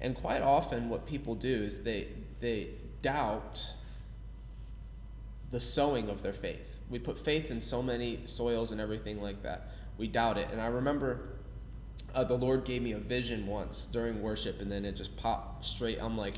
[0.00, 2.08] And quite often, what people do is they
[2.40, 2.70] they
[3.02, 3.72] doubt
[5.50, 6.76] the sowing of their faith.
[6.90, 9.68] We put faith in so many soils and everything like that.
[9.96, 10.48] We doubt it.
[10.50, 11.31] And I remember
[12.14, 15.64] uh, the Lord gave me a vision once during worship, and then it just popped
[15.64, 15.98] straight.
[16.00, 16.34] I'm like,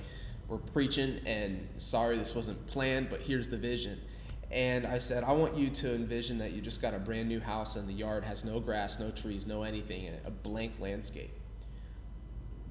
[0.49, 4.01] we're preaching, and sorry, this wasn't planned, but here's the vision.
[4.51, 7.41] And I said, I want you to envision that you just got a brand new
[7.41, 10.75] house, and the yard has no grass, no trees, no anything in it, a blank
[10.79, 11.33] landscape.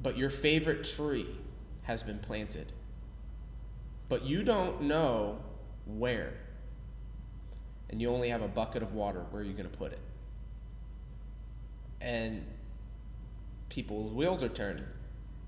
[0.01, 1.27] But your favorite tree
[1.83, 2.71] has been planted,
[4.07, 5.39] but you don't know
[5.85, 6.33] where.
[7.89, 9.25] And you only have a bucket of water.
[9.31, 9.99] Where are you going to put it?
[12.01, 12.43] And
[13.73, 14.86] people's wheels are turning.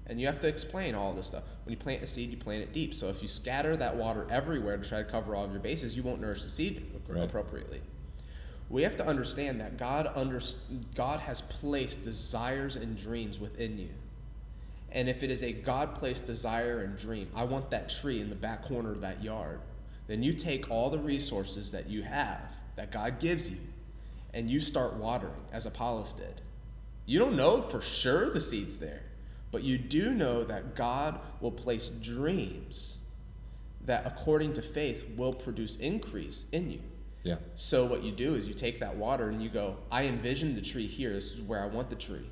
[0.08, 1.44] And you have to explain all this stuff.
[1.64, 2.94] When you plant a seed, you plant it deep.
[2.94, 5.96] So if you scatter that water everywhere to try to cover all of your bases,
[5.96, 7.24] you won't nourish the seed Right.
[7.24, 7.82] appropriately.
[8.70, 10.42] We have to understand that God under,
[10.96, 13.90] God has placed desires and dreams within you.
[14.92, 18.30] And if it is a God placed desire and dream, I want that tree in
[18.30, 19.60] the back corner of that yard,
[20.08, 23.58] then you take all the resources that you have, that God gives you,
[24.34, 26.42] and you start watering, as Apollos did.
[27.06, 29.04] You don't know for sure the seed's there,
[29.52, 33.00] but you do know that God will place dreams
[33.86, 36.82] that, according to faith, will produce increase in you.
[37.24, 37.38] Yeah.
[37.56, 40.62] So, what you do is you take that water and you go, I envision the
[40.62, 41.14] tree here.
[41.14, 42.28] This is where I want the tree.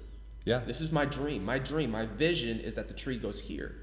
[0.45, 0.59] Yeah.
[0.59, 1.43] This is my dream.
[1.43, 3.75] My dream, my vision is that the tree goes here.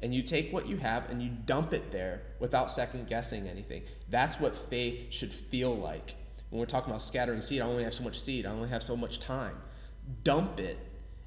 [0.00, 3.82] And you take what you have and you dump it there without second guessing anything.
[4.10, 6.14] That's what faith should feel like.
[6.50, 8.82] When we're talking about scattering seed, I only have so much seed, I only have
[8.82, 9.56] so much time.
[10.24, 10.78] Dump it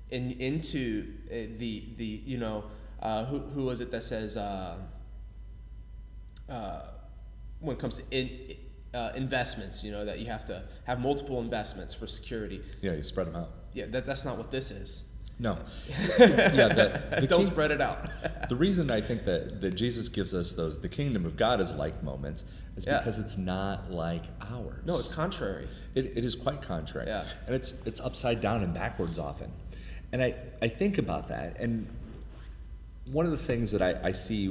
[0.10, 2.64] in, into uh, the, the, you know,
[3.02, 4.78] uh, who, who was it that says, uh,
[6.50, 6.82] uh,
[7.60, 8.56] when it comes to in,
[8.94, 12.62] uh, investments, you know, that you have to have multiple investments for security.
[12.82, 12.94] Yeah.
[12.94, 13.52] You spread them out.
[13.74, 15.10] Yeah, that, that's not what this is.
[15.42, 15.58] No.
[16.20, 16.68] yeah.
[16.68, 18.50] The, the Don't king- spread it out.
[18.50, 21.74] the reason I think that, that Jesus gives us those the kingdom of God is
[21.74, 22.44] like moments
[22.76, 22.98] is Yeah.
[23.00, 24.82] because it's not like ours.
[24.86, 25.68] no, it's contrary.
[25.96, 27.08] It, it is quite contrary.
[27.08, 27.26] Yeah.
[27.48, 29.52] And it's it's upside down and backwards often.
[30.12, 31.88] And I, I think about that and
[33.06, 34.48] one of the things that I, I see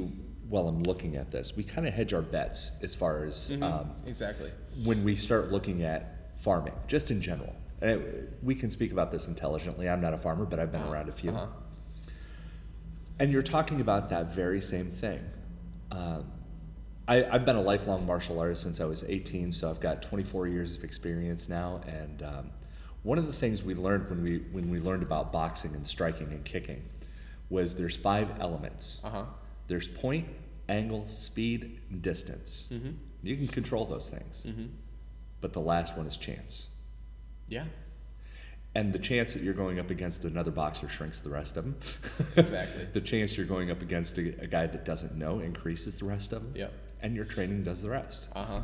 [0.49, 3.61] while I'm looking at this, we kind of hedge our bets as far as Mm-hmm.
[3.63, 4.51] um, exactly.
[4.83, 7.55] when we start looking at farming, just in general.
[7.81, 9.87] And it, we can speak about this intelligently.
[9.89, 11.31] I'm not a farmer, but I've been around a few.
[11.31, 11.47] Uh-huh.
[13.19, 15.19] And you're talking about that very same thing.
[15.91, 16.25] Um,
[17.07, 20.47] I, I've been a lifelong martial artist since I was 18, so I've got 24
[20.47, 21.81] years of experience now.
[21.87, 22.51] And um,
[23.03, 26.27] one of the things we learned when we when we learned about boxing and striking
[26.27, 26.83] and kicking
[27.49, 28.99] was there's five elements.
[29.03, 29.23] Uh huh.
[29.67, 30.27] There's point,
[30.69, 32.67] angle, speed, and distance.
[32.71, 32.91] Mm-hmm.
[33.23, 34.67] You can control those things, Mm-hmm.
[35.41, 36.67] but the last one is chance.
[37.49, 37.65] Yeah.
[38.75, 41.75] And the chance that you're going up against another boxer shrinks the rest of them.
[42.37, 42.87] Exactly.
[42.93, 46.33] the chance you're going up against a, a guy that doesn't know increases the rest
[46.33, 46.53] of them.
[46.55, 46.73] Yep.
[47.01, 48.27] And your training does the rest.
[48.35, 48.61] Uh huh.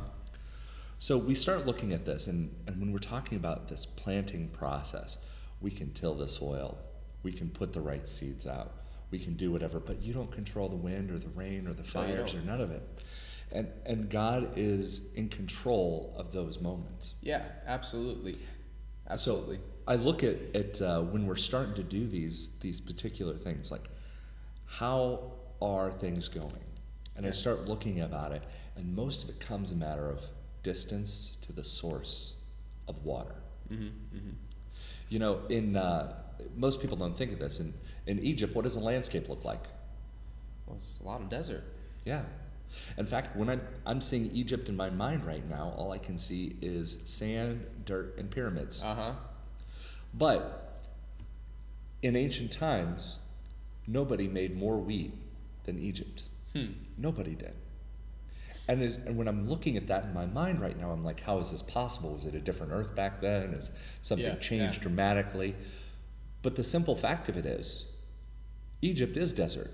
[0.99, 5.17] So we start looking at this, and, and when we're talking about this planting process,
[5.59, 6.77] we can till the soil,
[7.23, 8.73] we can put the right seeds out,
[9.11, 11.83] we can do whatever, but you don't control the wind or the rain or the
[11.83, 13.03] No, fires or none of it.
[13.51, 17.13] And, and God is in control of those moments.
[17.21, 18.37] Yeah, absolutely.
[19.09, 19.57] Absolutely.
[19.57, 23.71] So I look at, at uh, when we're starting to do these these particular things,
[23.71, 23.85] like
[24.65, 26.63] how are things going?
[27.15, 30.21] And I start looking about it, and most of it comes a matter of
[30.63, 32.33] distance to the source
[32.87, 33.35] of water.
[33.69, 34.31] hmm hmm
[35.09, 36.15] You know, in uh,
[36.55, 37.59] most people don't think of this.
[37.59, 37.73] In
[38.07, 39.63] in Egypt, what does the landscape look like?
[40.65, 41.63] Well, it's a lot of desert.
[42.05, 42.23] Yeah.
[42.97, 46.17] In fact, when I'm, I'm seeing Egypt in my mind right now, all I can
[46.17, 48.81] see is sand, dirt, and pyramids.
[48.81, 49.11] Uh huh.
[50.13, 50.81] But
[52.01, 53.15] in ancient times,
[53.87, 55.13] nobody made more wheat
[55.65, 56.23] than Egypt.
[56.53, 56.67] Hmm.
[56.97, 57.53] Nobody did.
[58.67, 61.19] And, it, and when I'm looking at that in my mind right now, I'm like,
[61.19, 62.13] how is this possible?
[62.15, 63.53] Was it a different earth back then?
[63.53, 63.69] Has
[64.01, 64.83] something Yeah, changed yeah.
[64.83, 65.55] dramatically?
[66.41, 67.85] But the simple fact of it is,
[68.81, 69.71] Egypt is desert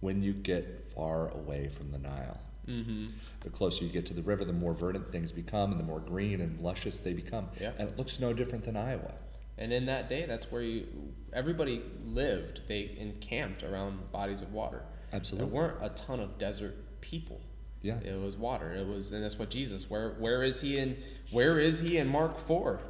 [0.00, 2.40] when you get far away from the Nile.
[2.66, 3.06] Mm-hmm.
[3.40, 6.00] The closer you get to the river, the more verdant things become and the more
[6.00, 7.48] green and luscious they become.
[7.60, 7.72] Yeah.
[7.78, 9.12] And it looks no different than Iowa.
[9.58, 10.86] And in that day, that's where you,
[11.32, 12.62] everybody lived.
[12.66, 14.82] They encamped around bodies of water.
[15.12, 15.50] Absolutely.
[15.50, 17.40] There weren't a ton of desert people.
[17.82, 17.98] Yeah.
[18.00, 18.72] It was water.
[18.72, 19.88] It was, and that's what Jesus.
[19.88, 20.98] Where where is he in?
[21.30, 22.80] Where is he in Mark four?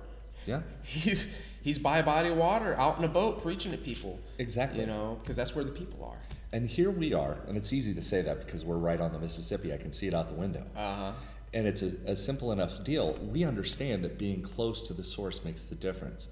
[0.47, 0.63] Yeah.
[0.83, 1.29] He's
[1.61, 4.19] he's by a body of water, out in a boat, preaching to people.
[4.39, 4.81] Exactly.
[4.81, 6.19] You know, because that's where the people are.
[6.53, 9.19] And here we are, and it's easy to say that because we're right on the
[9.19, 9.73] Mississippi.
[9.73, 10.65] I can see it out the window.
[10.77, 11.13] Uh huh.
[11.53, 13.15] And it's a, a simple enough deal.
[13.15, 16.29] We understand that being close to the source makes the difference.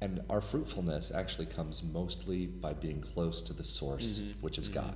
[0.00, 4.68] And our fruitfulness actually comes mostly by being close to the source, Mhm, which is
[4.68, 4.94] God.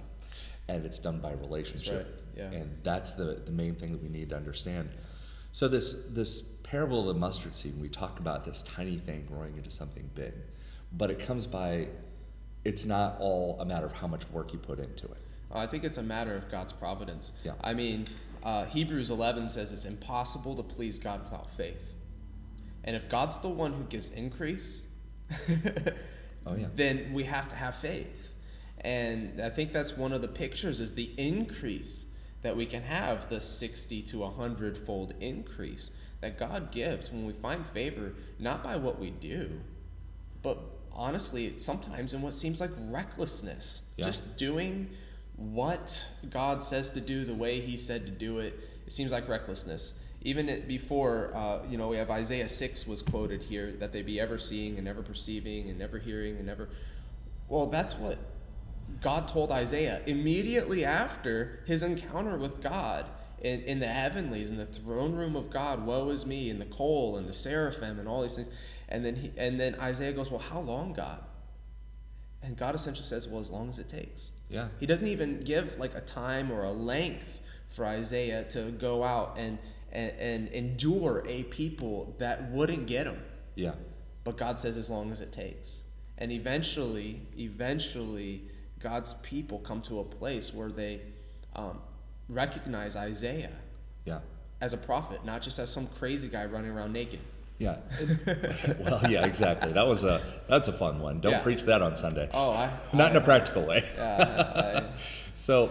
[0.69, 2.23] And it's done by relationship.
[2.37, 2.51] yeah.
[2.51, 4.91] And that's the, the main thing that we need to understand.
[5.53, 9.57] So this this parable of the mustard seed, we talk about this tiny thing growing
[9.57, 10.35] into something big.
[10.93, 11.89] But it comes by
[12.67, 15.19] it's not all a matter of how much work you put into it.
[15.53, 17.31] I think it's a matter of God's providence.
[17.45, 17.53] Yeah.
[17.63, 18.09] I mean,
[18.43, 21.95] uh, Hebrews 11 says it's impossible to please God without faith.
[22.83, 24.89] And if God's the one who gives increase,
[26.47, 26.67] Oh, yeah.
[26.75, 28.33] then we have to have faith.
[28.81, 32.07] And I think that's one of the pictures is the increase
[32.43, 37.33] that we can have, the 60 to 100 fold increase that God gives when we
[37.33, 39.51] find favor, not by what we do,
[40.43, 40.59] but
[40.97, 43.83] honestly, sometimes in what seems like recklessness.
[43.97, 44.07] Yeah.
[44.07, 44.91] Just doing
[45.37, 48.59] what God says to do the way He said to do it.
[48.87, 50.01] It seems like recklessness.
[50.23, 54.19] Even before, uh, you know, we have Isaiah 6 was quoted here that they be
[54.19, 56.69] ever seeing and never perceiving and never hearing and never.
[57.49, 58.19] Well, that's what
[59.01, 63.07] God told Isaiah immediately after his encounter with God
[63.41, 65.85] in, in the heavenlies, in the throne room of God.
[65.85, 68.51] Woe is me, and the coal and the seraphim and all these things.
[68.89, 71.23] And then he, and then Isaiah goes, well, how long, God?
[72.43, 74.31] And God essentially says, well, as long as it takes.
[74.49, 74.69] Yeah.
[74.79, 79.37] He doesn't even give like a time or a length for Isaiah to go out
[79.39, 79.59] and
[79.93, 83.19] and, and endure a people that wouldn't get him.
[83.55, 83.73] Yeah.
[84.25, 85.83] But God says as long as it takes.
[86.19, 88.43] And eventually, eventually,
[88.79, 91.01] God's people come to a place where they
[91.55, 91.79] um,
[92.29, 93.53] recognize Isaiah
[94.05, 94.21] Yeah.
[94.61, 97.21] as a prophet, not just as some crazy guy running around naked.
[97.59, 97.77] Yeah.
[98.81, 99.73] well, yeah, exactly.
[99.73, 101.21] That was a that's a fun one.
[101.21, 101.43] Don't Yeah.
[101.43, 102.29] preach that on Sunday.
[102.35, 103.85] Oh, I Not in a practical way.
[103.97, 104.85] Yeah,
[105.35, 105.71] So,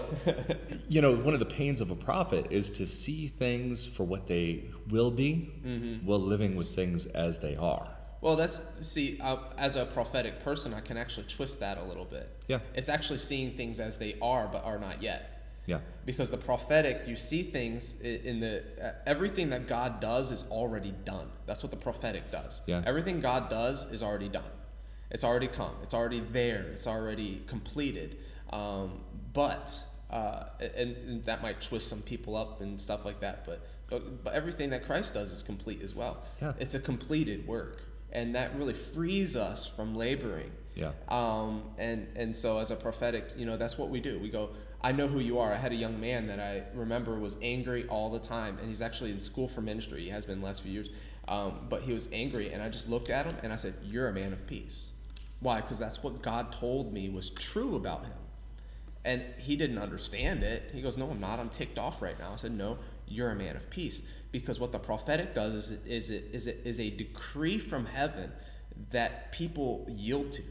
[0.89, 4.28] you know, one of the pains of a prophet is to see things for what
[4.28, 6.06] they will be, Mm-hmm.
[6.06, 7.88] while living with things as they are.
[8.21, 12.06] Well, that's see, uh, as a prophetic person, I can actually twist that a little
[12.06, 12.30] bit.
[12.48, 12.60] Yeah.
[12.74, 15.35] It's actually seeing things as they are, but are not yet.
[15.65, 15.80] Yeah.
[16.06, 20.93] Because the prophetic, you see things in the uh, everything that God does is already
[21.06, 21.28] done.
[21.45, 22.62] That's what the prophetic does.
[22.67, 22.84] Yeah.
[22.86, 24.43] Everything God does is already done.
[25.12, 25.75] It's already come.
[25.82, 26.63] It's already there.
[26.71, 28.17] It's already completed.
[28.51, 29.01] Um,
[29.34, 33.45] but uh, and, and that might twist some people up and stuff like that.
[33.45, 36.23] But but but everything that Christ does is complete as well.
[36.41, 36.54] Yeah.
[36.60, 40.51] It's a completed work, and that really frees us from laboring.
[40.75, 40.91] Yeah.
[41.10, 44.19] Um, and and so as a prophetic, you know, that's what we do.
[44.19, 44.50] We go,
[44.82, 45.52] I know who you are.
[45.52, 48.82] I had a young man that I remember was angry all the time, and he's
[48.82, 50.02] actually in school for ministry.
[50.04, 50.90] He has been the last few years,
[51.28, 54.10] um, but he was angry, and I just looked at him and I said, "You're
[54.10, 54.90] a man of peace."
[55.40, 55.62] Why?
[55.62, 58.17] Because that's what God told me was true about him.
[59.04, 60.71] And he didn't understand it.
[60.73, 61.40] He goes, "No, I'm not.
[61.40, 64.02] I'm ticked off right now." I said, "No, you're a man of peace."
[64.32, 67.86] Because what the prophetic does is it, is it is it is a decree from
[67.86, 68.32] heaven
[68.92, 70.42] that people yield to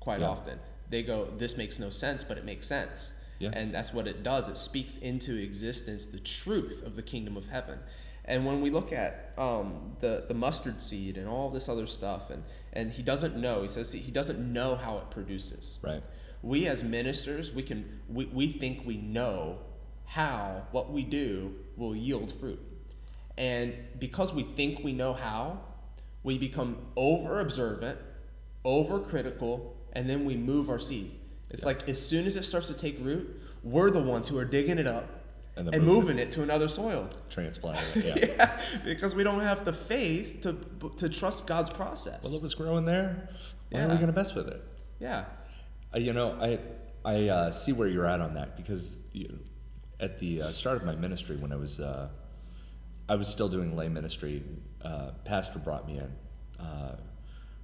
[0.00, 0.28] quite Yeah.
[0.28, 0.58] often.
[0.90, 3.50] They go, "This makes no sense, but it makes sense," Yeah.
[3.52, 4.48] and that's what it does.
[4.48, 7.78] It speaks into existence the truth of the kingdom of heaven.
[8.24, 12.30] And when we look at um, the the mustard seed and all this other stuff,
[12.30, 13.62] and and he doesn't know.
[13.62, 15.78] He says he doesn't know how it produces.
[15.82, 16.02] Right.
[16.42, 19.58] We as ministers, we can we, we think we know
[20.04, 22.60] how what we do will yield fruit.
[23.36, 25.60] And because we think we know how,
[26.22, 27.98] we become over observant,
[28.64, 31.12] over critical, and then we move our seed.
[31.50, 31.68] It's Yeah.
[31.68, 34.78] like as soon as it starts to take root, we're the ones who are digging
[34.78, 35.08] it up
[35.56, 37.08] And and, moving moving it to another soil.
[37.30, 38.04] Transplanting it.
[38.36, 38.36] Yeah.
[38.36, 40.56] Yeah, because we don't have the faith to
[40.96, 42.22] to trust God's process.
[42.24, 43.28] Well, it was growing there.
[43.70, 44.62] Why are we going to mess with it?
[44.98, 45.24] yeah.
[45.94, 46.58] Uh, you know, I
[47.04, 49.38] I uh, see where you're at on that because you,
[50.00, 52.08] at the uh, start of my ministry, when I was uh,
[53.08, 54.42] I was still doing lay ministry,
[54.82, 56.10] uh, pastor brought me in,
[56.64, 56.96] uh,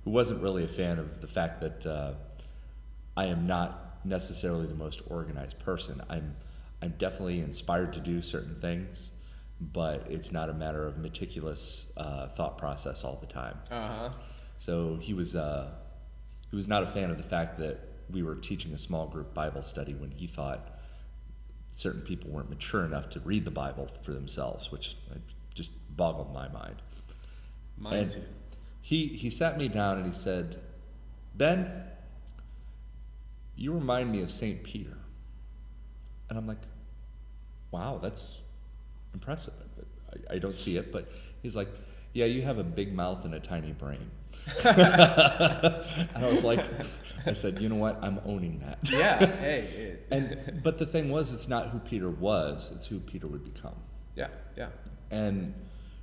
[0.04, 2.12] who wasn't really a fan of the fact that uh,
[3.18, 6.00] I am not necessarily the most organized person.
[6.08, 6.36] I'm
[6.80, 9.10] I'm definitely inspired to do certain things,
[9.60, 13.58] but it's not a matter of meticulous uh, thought process all the time.
[13.72, 14.10] Uh huh.
[14.58, 15.72] So he was uh,
[16.48, 19.34] he was not a fan of the fact that we were teaching a small group
[19.34, 20.78] Bible study when he thought
[21.72, 24.96] certain people weren't mature enough to read the Bible for themselves, which
[25.54, 26.82] just boggled my mind.
[27.76, 28.22] Mine And too.
[28.80, 30.60] He he sat me down and he said,
[31.34, 31.88] "Ben,
[33.58, 34.96] you remind me of Saint Peter."
[36.28, 36.62] And I'm like,
[37.70, 38.40] "Wow, that's
[39.14, 39.54] impressive.
[40.12, 41.10] I, I don't see it, but
[41.42, 41.68] he's like,
[42.12, 44.10] "Yeah, you have a big mouth and a tiny brain."
[44.64, 44.74] and
[46.24, 46.60] I was like,
[47.26, 47.98] I said, "You know what?
[48.02, 49.24] I'm owning that." Yeah.
[49.26, 49.60] hey.
[49.60, 53.44] It, And but the thing was, it's not who Peter was; it's who Peter would
[53.52, 53.76] become.
[54.16, 54.28] yeah.
[54.56, 54.68] Yeah.
[55.10, 55.54] And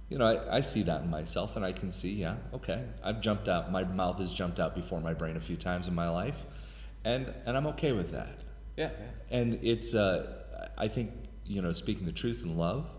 [0.10, 3.20] you know, I, I see that in myself, and I can see, yeah, okay, I've
[3.22, 3.72] jumped out.
[3.72, 6.46] My mouth has jumped out before my brain a few times in my life,
[7.06, 8.40] and and I'm okay with that.
[8.76, 8.90] Yeah.
[8.92, 9.06] Yeah.
[9.40, 11.12] And it's, uh, I think,
[11.46, 12.90] you know, speaking the truth in love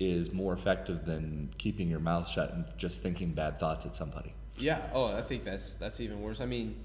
[0.00, 4.32] is more effective than keeping your mouth shut and just thinking bad thoughts at somebody.
[4.56, 4.80] Yeah.
[4.94, 6.40] Oh, I think that's that's even worse.
[6.40, 6.76] I mean,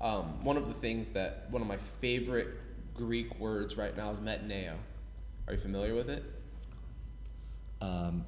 [0.00, 2.48] um, one of the things that one of my favorite
[2.94, 4.74] Greek words right now is metaneo.
[5.46, 6.24] Are you familiar with it?
[7.80, 8.24] Um,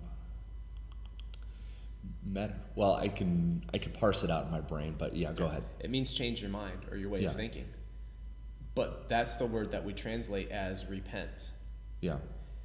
[2.24, 5.46] met, well, I can I can parse it out in my brain, but yeah, go
[5.46, 5.64] ahead.
[5.80, 7.30] It means change your mind or your way Yeah.
[7.30, 7.66] of thinking.
[8.74, 11.50] But that's the word that we translate as repent.
[12.00, 12.18] Yeah,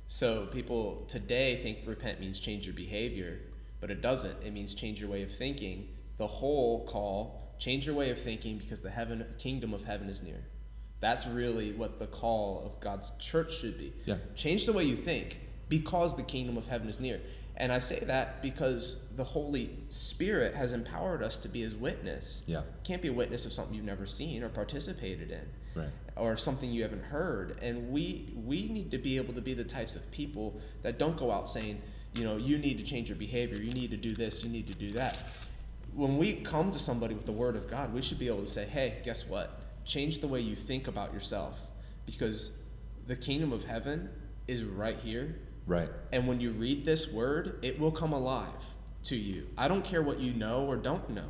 [0.07, 3.39] So people today think repent means change your behavior,
[3.79, 4.35] but it doesn't.
[4.43, 5.87] It means change your way of thinking.
[6.17, 10.23] The whole call, change your way of thinking because the heaven kingdom of heaven is
[10.23, 10.43] near.
[10.99, 13.93] That's really what the call of God's church should be.
[14.05, 14.17] Yeah.
[14.35, 15.39] Change the way you think
[15.69, 17.21] because the kingdom of heaven is near.
[17.55, 22.43] And I say that because the Holy Spirit has empowered us to be his witness.
[22.47, 22.63] Yeah.
[22.83, 25.45] Can't be a witness of something you've never seen or participated in
[25.79, 25.89] right.
[26.15, 29.63] or something you haven't heard and we we need to be able to be the
[29.63, 31.81] types of people that don't go out saying
[32.15, 34.67] you know you need to change your behavior you need to do this you need
[34.67, 35.17] to do that
[35.93, 38.47] when we come to somebody with the word of god we should be able to
[38.47, 41.61] say hey guess what change the way you think about yourself
[42.05, 42.51] because
[43.07, 44.09] the kingdom of heaven
[44.47, 45.35] is right here
[45.67, 45.89] Right.
[46.11, 48.65] and when you read this word, it will come alive
[49.03, 49.47] to you.
[49.55, 51.29] I don't care what you know or don't know.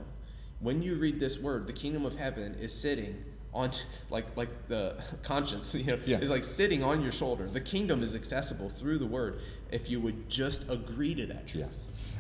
[0.61, 3.21] When you read this word, the kingdom of heaven is sitting
[3.53, 3.71] on
[4.09, 6.19] like like the conscience, you know, Yeah.
[6.19, 7.47] is like sitting on your shoulder.
[7.47, 9.41] The kingdom is accessible through the word
[9.71, 11.65] if you would just agree to that Yeah.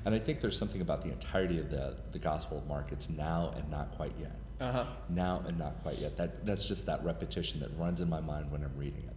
[0.05, 2.91] And I think there's something about the entirety of the, the Gospel of Mark.
[2.91, 4.35] It's now and not quite yet.
[4.61, 4.85] Uh-huh.
[5.09, 6.17] Now and not quite yet.
[6.17, 9.15] That that's just that repetition that runs in my mind when I'm reading it.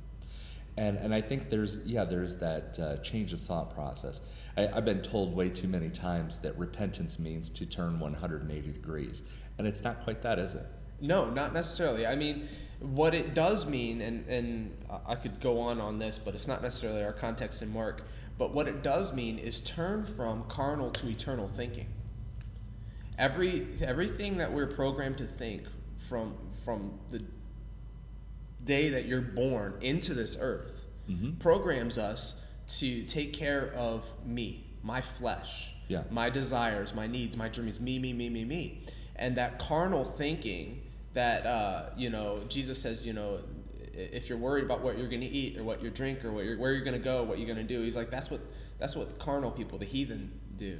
[0.76, 4.20] And and I think there's yeah there's that uh, change of thought process.
[4.56, 9.22] I, I've been told way too many times that repentance means to turn 180 degrees,
[9.58, 10.66] and it's not quite that, is it?
[11.02, 12.06] No, not necessarily.
[12.06, 12.48] I mean,
[12.80, 14.76] what it does mean, and, and
[15.06, 18.04] I could go on on this, but it's not necessarily our context in Mark,
[18.38, 21.88] but what it does mean is turn from carnal to eternal thinking.
[23.18, 25.64] Every, everything that we're programmed to think
[26.08, 26.34] from,
[26.64, 27.22] from the
[28.64, 31.38] day that you're born into this earth Mhm.
[31.40, 32.40] programs us
[32.78, 36.04] to take care of me, my flesh, Yeah.
[36.10, 38.86] my desires, my needs, my dreams, me, me, me, me, me.
[39.16, 40.80] And that carnal thinking
[41.14, 43.40] that, uh, you know, Jesus says, you know,
[43.94, 46.44] if you're worried about what you're going to eat or what you drink or what
[46.44, 48.40] you're, where you're going to go, what you're going to do, he's like, that's what,
[48.78, 50.78] that's what carnal people, the heathen, do.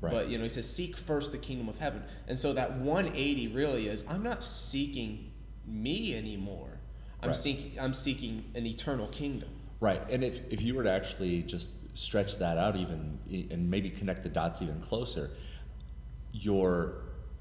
[0.00, 0.12] Right.
[0.12, 2.02] But, you know, he says, seek first the kingdom of heaven.
[2.26, 5.30] And so that 180 really is, I'm not seeking
[5.66, 6.78] me anymore.
[7.22, 7.36] I'm, Right.
[7.36, 9.50] seeking, I'm seeking an eternal kingdom.
[9.78, 10.02] Right.
[10.10, 13.18] And if, if you were to actually just stretch that out even
[13.50, 15.30] and maybe connect the dots even closer,
[16.32, 16.94] your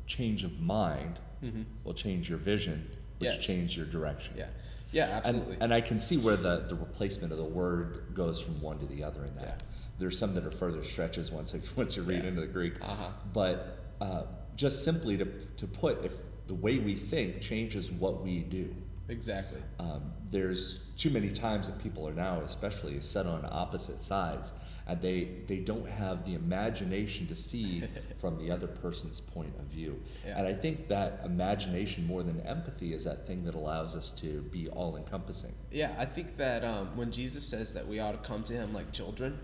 [0.07, 1.65] change of mind Mhm.
[1.83, 2.87] will change your vision,
[3.19, 3.43] which Yes.
[3.45, 4.33] change your direction.
[4.37, 4.47] Yeah.
[4.91, 5.53] Yeah, absolutely.
[5.53, 8.79] And, and I can see where the, the replacement of the word goes from one
[8.79, 9.43] to the other in that.
[9.59, 9.65] Yeah.
[9.99, 12.29] There's some that are further stretches once I, once you read Yeah.
[12.29, 12.73] into the Greek.
[12.81, 13.09] Uh-huh.
[13.33, 14.23] But uh,
[14.55, 15.25] just simply to,
[15.57, 16.13] to put, if
[16.47, 18.73] the way we think changes what we do.
[19.09, 19.61] exactly.
[19.79, 24.51] Um, there's too many times that people are now, especially, set on opposite sides,
[24.89, 27.83] and they they don't have the imagination to see
[28.19, 30.01] from the other person's point of view.
[30.25, 30.39] Yeah.
[30.39, 34.41] And I think that imagination, more than empathy, is that thing that allows us to
[34.51, 35.53] be all encompassing.
[35.71, 38.73] Yeah, I think that um, when Jesus says that we ought to come to him
[38.73, 39.37] like children,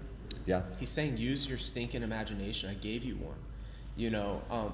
[0.47, 0.63] Yeah.
[0.79, 2.69] He's saying, use your stinking imagination.
[2.69, 3.37] I gave you one.
[3.95, 4.73] You know, um,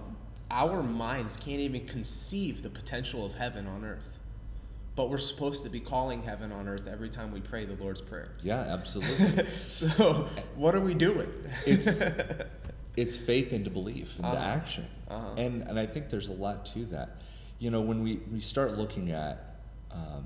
[0.50, 4.20] our minds can't even conceive the potential of heaven on earth.
[4.96, 8.02] But we're supposed to be calling heaven on earth every time we pray the Lord's
[8.02, 8.30] Prayer.
[8.44, 9.46] Yeah, absolutely.
[9.70, 11.32] so, what are we doing?
[11.66, 12.02] it's
[12.98, 14.38] it's faith into belief into Uh-huh.
[14.60, 15.34] action Uh-huh.
[15.38, 17.22] and and i think there's a lot to that
[17.58, 19.56] you know when we we start looking at
[19.92, 20.26] um,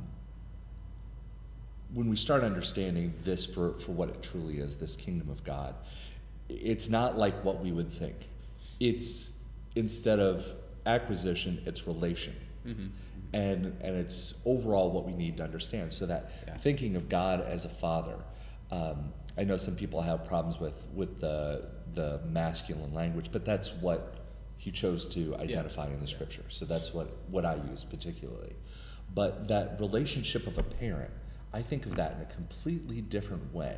[1.93, 5.75] when we start understanding this for for what it truly is this kingdom of god
[6.49, 8.15] it's not like what we would think
[8.79, 9.31] it's
[9.75, 10.43] instead of
[10.87, 12.33] acquisition it's relation
[12.65, 12.89] Mhm.
[13.43, 15.91] And and it's overall what we need to understand.
[15.99, 16.57] So that Yeah.
[16.67, 18.17] thinking of god as a father
[18.71, 18.99] um,
[19.37, 21.39] i know some people have problems with with the
[21.99, 22.09] the
[22.39, 24.01] masculine language but that's what
[24.65, 26.45] he chose to identify in the scripture.
[26.57, 28.55] So that's what what i use particularly.
[29.19, 31.11] But that relationship of a parent
[31.59, 33.77] i think of that in a completely different way.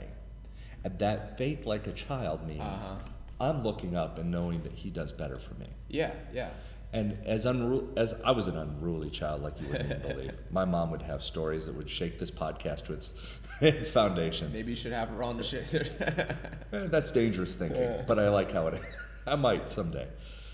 [0.83, 3.45] And that faith like a child means Uh-huh.
[3.47, 5.69] i'm looking up and knowing that he does better for me.
[5.99, 6.49] Yeah, yeah.
[6.93, 10.65] And as unru- as I was an unruly child, like you wouldn't even believe, my
[10.65, 13.13] mom would have stories that would shake this podcast to its
[13.61, 14.51] its foundation.
[14.53, 15.91] Maybe you should have her on the shit.
[16.73, 18.03] Eh, that's dangerous thinking, Yeah.
[18.05, 18.81] but I like how it.
[19.25, 20.05] I might someday.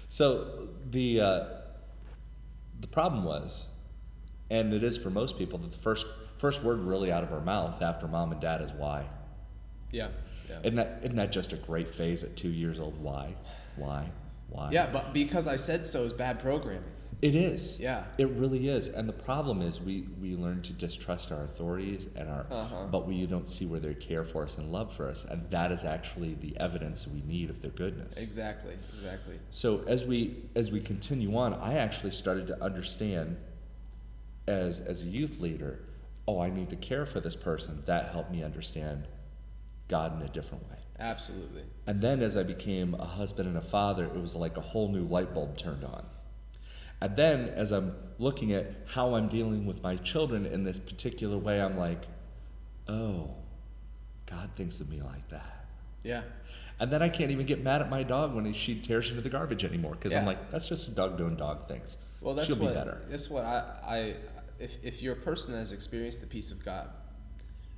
[0.09, 1.43] So the uh,
[2.79, 3.65] the problem was,
[4.51, 6.05] and it is for most people, that the first
[6.37, 9.05] first word really out of our mouth after mom and dad is why.
[9.91, 10.09] yeah,
[10.49, 10.59] yeah.
[10.59, 13.01] Isn't that isn't that just a great phase at two years old?
[13.01, 13.33] Why,
[13.75, 14.09] why,
[14.49, 14.69] why?
[14.71, 16.83] yeah, but because I said so is bad programming.
[17.21, 17.79] It is.
[17.79, 18.03] Yeah.
[18.17, 18.87] It really is.
[18.87, 22.87] And the problem is we, we learn to distrust our authorities and our Uh-huh.
[22.91, 25.23] but we don't see where they care for us and love for us.
[25.23, 28.17] And that is actually the evidence we need of their goodness.
[28.17, 29.39] Exactly, exactly.
[29.51, 33.37] So as we as we continue on, I actually started to understand
[34.45, 35.79] as as a youth leader,
[36.27, 37.83] oh I need to care for this person.
[37.85, 39.07] That helped me understand
[39.87, 40.77] God in a different way.
[40.99, 41.63] Absolutely.
[41.87, 44.89] And then as I became a husband and a father, it was like a whole
[44.89, 46.05] new light bulb turned on.
[47.01, 51.37] And then as I'm looking at how I'm dealing with my children in this particular
[51.37, 52.03] way, I'm like,
[52.87, 53.31] oh,
[54.25, 55.65] God thinks of me like that.
[56.03, 56.21] Yeah.
[56.79, 59.29] And then I can't even get mad at my dog when she tears into the
[59.29, 61.97] garbage anymore because I'm like, that's just a dog doing dog things.
[62.21, 63.05] Well, that's She'll what be better.
[63.09, 64.15] that's what I, I
[64.59, 66.89] if, if you're a person that has experienced the peace of God,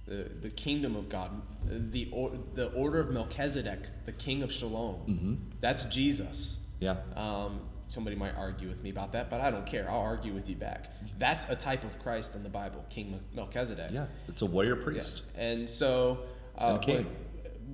[0.07, 1.31] the, the kingdom of God,
[1.65, 5.59] the or, the order of Melchizedek, the king of Shalom, Mhm.
[5.61, 6.59] that's Jesus.
[6.79, 6.97] Yeah.
[7.15, 9.89] Um, somebody might argue with me about that, but I don't care.
[9.89, 10.91] I'll argue with you back.
[11.17, 13.91] That's a type of Christ in the Bible, King Melchizedek.
[13.91, 14.05] Yeah.
[14.27, 14.83] It's a warrior Yeah.
[14.83, 15.21] priest.
[15.35, 16.19] And so
[16.57, 17.05] uh, And when,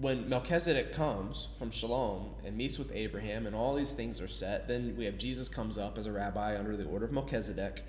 [0.02, 4.68] when Melchizedek comes from Shalom and meets with Abraham, and all these things are set,
[4.68, 7.84] then we have Jesus comes up as a rabbi under the order of Melchizedek.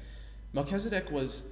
[0.53, 1.45] Melchizedek was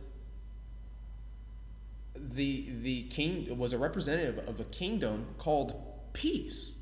[2.34, 5.74] the the king was a representative of a kingdom called
[6.12, 6.76] peace.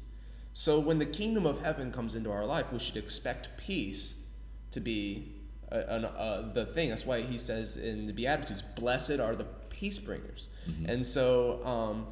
[0.52, 4.24] So when the kingdom of heaven comes into our life, we should expect peace
[4.72, 5.32] to be
[5.70, 6.88] uh, an, uh, the thing.
[6.88, 10.48] That's why he says in the Beatitudes, "Blessed are the peace bringers."
[10.86, 12.06] And so, um,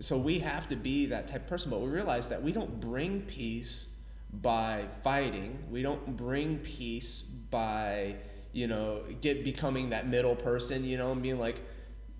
[0.00, 1.70] so we have to be that type of person.
[1.70, 3.94] But we realize that we don't bring peace
[4.32, 5.58] by fighting.
[5.70, 8.16] We don't bring peace by
[8.52, 10.84] you know get becoming that middle person.
[10.84, 11.60] You know, and being like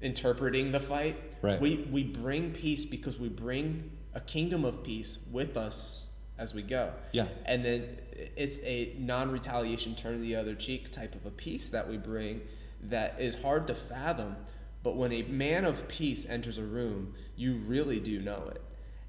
[0.01, 1.16] interpreting the fight.
[1.42, 1.61] Right.
[1.61, 6.62] We we bring peace because we bring a kingdom of peace with us as we
[6.62, 6.92] go.
[7.12, 7.28] Yeah.
[7.46, 7.99] And then
[8.36, 12.40] it's a non-retaliation turn the other cheek type of a peace that we bring
[12.84, 14.36] that is hard to fathom,
[14.84, 18.62] but when a man of peace enters a room, you really do know it.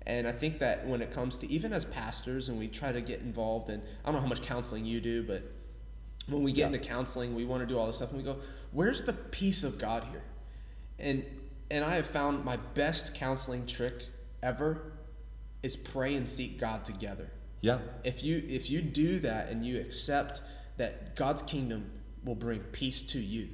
[0.07, 3.01] And I think that when it comes to even as pastors and we try to
[3.01, 5.43] get involved in I don't know how much counseling you do, but
[6.27, 6.77] when we get Yeah.
[6.77, 8.39] into counseling, we want to do all this stuff and we go,
[8.71, 10.23] "Where's the peace of God here?"
[10.99, 11.25] And
[11.71, 14.05] and I have found my best counseling trick
[14.41, 14.93] ever
[15.61, 17.29] is pray and seek God together.
[17.61, 17.79] Yeah.
[18.03, 20.41] If you if you do that and you accept
[20.77, 21.89] that God's kingdom
[22.23, 23.49] will bring peace to you,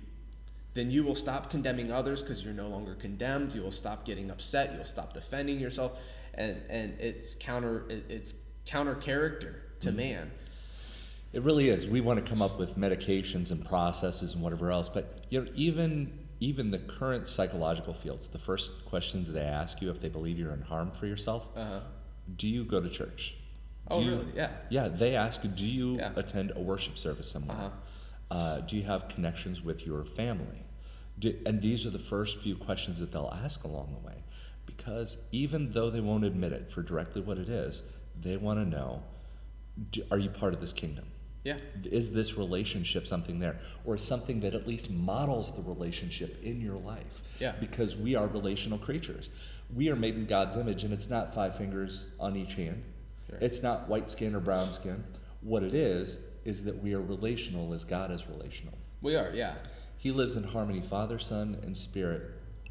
[0.74, 3.54] then you will stop condemning others because you're no longer condemned.
[3.54, 4.74] You will stop getting upset.
[4.76, 6.00] You'll stop defending yourself,
[6.36, 8.36] and and it's counter it's
[8.66, 9.98] counter character to mm-hmm.
[9.98, 10.32] man.
[11.34, 11.86] It really is.
[11.86, 15.52] We want to come up with medications and processes and whatever else, but you know,
[15.54, 20.38] even even the current psychological fields, the first questions they ask you if they believe
[20.38, 21.80] you're in harm for yourself, Uh-huh.
[22.38, 23.36] do you go to church?
[23.90, 24.26] Oh, you- really?
[24.36, 24.52] Yeah.
[24.70, 26.14] Yeah, they ask do you Yeah.
[26.16, 27.58] attend a worship service somewhere?
[27.58, 28.36] Uh-huh.
[28.38, 30.62] Uh, do you have connections with your family?
[31.18, 34.24] Do, and these are the first few questions that they'll ask along the way.
[34.68, 37.82] Because even though they won't admit it for directly what it is,
[38.20, 39.02] they want to know
[39.92, 41.06] do, are you part of this kingdom?
[41.46, 41.58] Yeah.
[41.84, 43.60] Is this relationship something there?
[43.86, 47.22] Or something that at least models the relationship in your life?
[47.40, 47.54] Yeah.
[47.60, 49.30] Because we are relational creatures.
[49.74, 52.84] We are made in God's image, and it's not five fingers on each hand.
[53.30, 53.38] Sure.
[53.40, 55.04] It's not white skin or brown skin.
[55.42, 58.74] What it is, is that we are relational as God is relational.
[59.02, 59.54] We are, yeah.
[59.98, 62.24] He lives in harmony, Father, Son, and Spirit,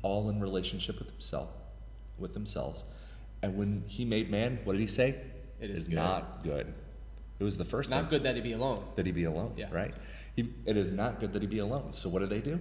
[0.03, 1.51] all in relationship with himself,
[2.18, 2.85] with themselves.
[3.43, 5.20] And when he made man, what did he say?
[5.61, 5.97] It is It's good.
[5.97, 6.72] not good.
[7.39, 8.85] It was the first Not thing good that he be alone.
[8.97, 9.68] that he be alone, Yeah.
[9.72, 9.95] right?
[10.37, 11.93] He, it is not good that he be alone.
[11.93, 12.61] So what do they do?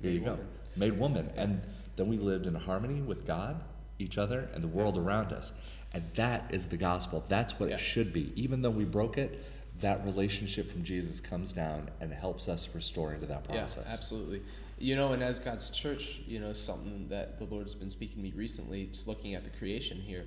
[0.00, 0.30] Here Made you go.
[0.32, 0.46] woman.
[0.76, 1.30] Made woman.
[1.36, 1.62] And
[1.96, 3.60] then we lived in harmony with God,
[3.98, 5.52] each other, and the world around us.
[5.92, 7.24] And that is the gospel.
[7.28, 7.76] That's what Yeah.
[7.76, 8.32] it should be.
[8.34, 9.44] Even though we broke it,
[9.80, 13.84] that relationship from Jesus comes down and helps us restore into that process.
[13.86, 14.42] Yeah, absolutely.
[14.78, 18.22] You know, and as God's church, you know, something that the Lord's been speaking to
[18.22, 20.26] me recently, just looking at the creation here,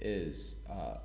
[0.00, 0.96] is uh,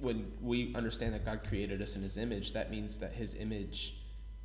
[0.00, 3.96] when we understand that God created us in His image, that means that His image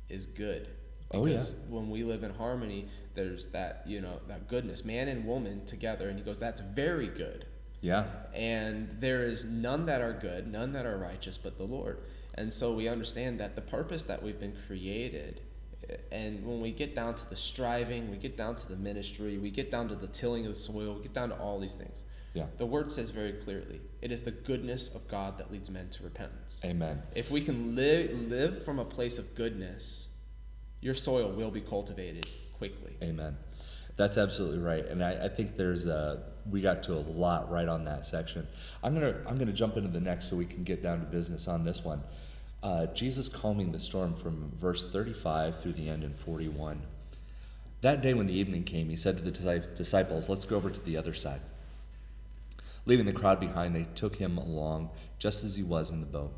[0.08, 0.68] is good.
[1.12, 1.32] Oh, yeah.
[1.32, 5.64] Because when we live in harmony, there's that, you know, that goodness, man and woman
[5.64, 7.46] together, and He goes, that's very good.
[7.80, 8.06] Yeah.
[8.34, 11.98] And there is none that are good, none that are righteous, but the Lord.
[12.36, 15.42] And so we understand that the purpose that we've been created,
[15.88, 19.38] eh, and when we get down to the striving, we get down to the ministry,
[19.38, 21.74] we get down to the tilling of the soil, we get down to all these
[21.74, 22.04] things.
[22.34, 22.46] Yeah.
[22.58, 26.02] The word says very clearly, it is the goodness of God that leads men to
[26.02, 26.60] repentance.
[26.64, 27.00] Amen.
[27.14, 30.08] If we can live live from a place of goodness,
[30.80, 32.26] your soil will be cultivated
[32.58, 32.96] quickly.
[33.02, 33.36] Amen.
[33.96, 37.68] That's absolutely right, and I, I think there's a we got to a lot right
[37.68, 38.48] on that section.
[38.82, 41.46] I'm gonna I'm gonna jump into the next so we can get down to business
[41.46, 42.02] on this one.
[42.64, 46.80] Uh, Jesus calming the storm from verse 35 through the end in 41.
[47.82, 50.80] That day when the evening came, he said to the disciples, "Let's go over to
[50.80, 51.40] the other side."
[52.86, 56.34] Leaving the crowd behind, they took him along just as he was in the boat.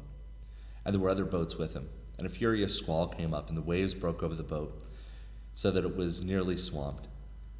[0.84, 1.88] And there were other boats with him.
[2.18, 4.82] And a furious squall came up, and the waves broke over the boat,
[5.54, 7.08] so that it was nearly swamped.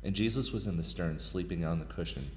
[0.03, 2.30] And Jesus was in the stern, sleeping on the cushion.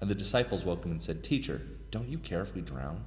[0.00, 3.04] And the disciples woke him and said, Teacher, don't you care if we drown?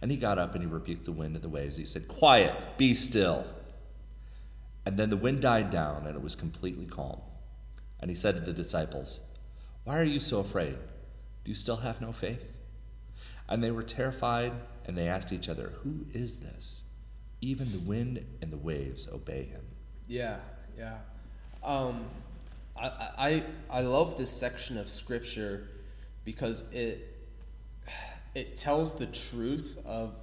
[0.00, 1.76] And he got up and he rebuked the wind and the waves.
[1.76, 3.44] He said, Quiet, be still.
[4.86, 7.20] And then the wind died down, and it was completely calm.
[8.00, 9.20] And he said to the disciples,
[9.84, 10.76] Why are you so afraid?
[11.48, 12.44] Do you still have no faith?
[13.48, 14.52] And they were terrified,
[14.84, 16.82] and they asked each other, Who is this?
[17.40, 19.62] Even the wind and the waves obey him.
[20.06, 20.40] Yeah,
[20.76, 20.98] yeah.
[21.64, 22.04] Um,
[22.76, 25.68] I, I I love this section of scripture
[26.26, 27.16] because it
[28.34, 30.16] it tells the truth of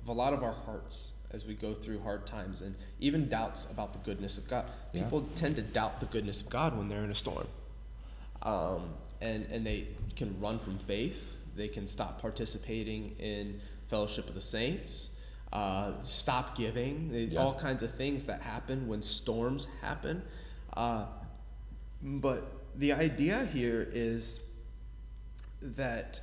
[0.00, 3.70] of a lot of our hearts as we go through hard times and even doubts
[3.70, 4.66] about the goodness of God.
[4.92, 5.04] Yeah.
[5.04, 7.48] People tend to doubt the goodness of God when they're in a storm,
[8.42, 8.90] um,
[9.20, 11.36] and and they can run from faith.
[11.56, 15.10] They can stop participating in fellowship of the saints.
[15.52, 17.10] Uh, stop giving.
[17.10, 17.40] They- Yeah.
[17.40, 20.22] All kinds of things that happen when storms happen.
[20.76, 21.06] Uh,
[22.02, 24.40] but the idea here is
[25.60, 26.20] that,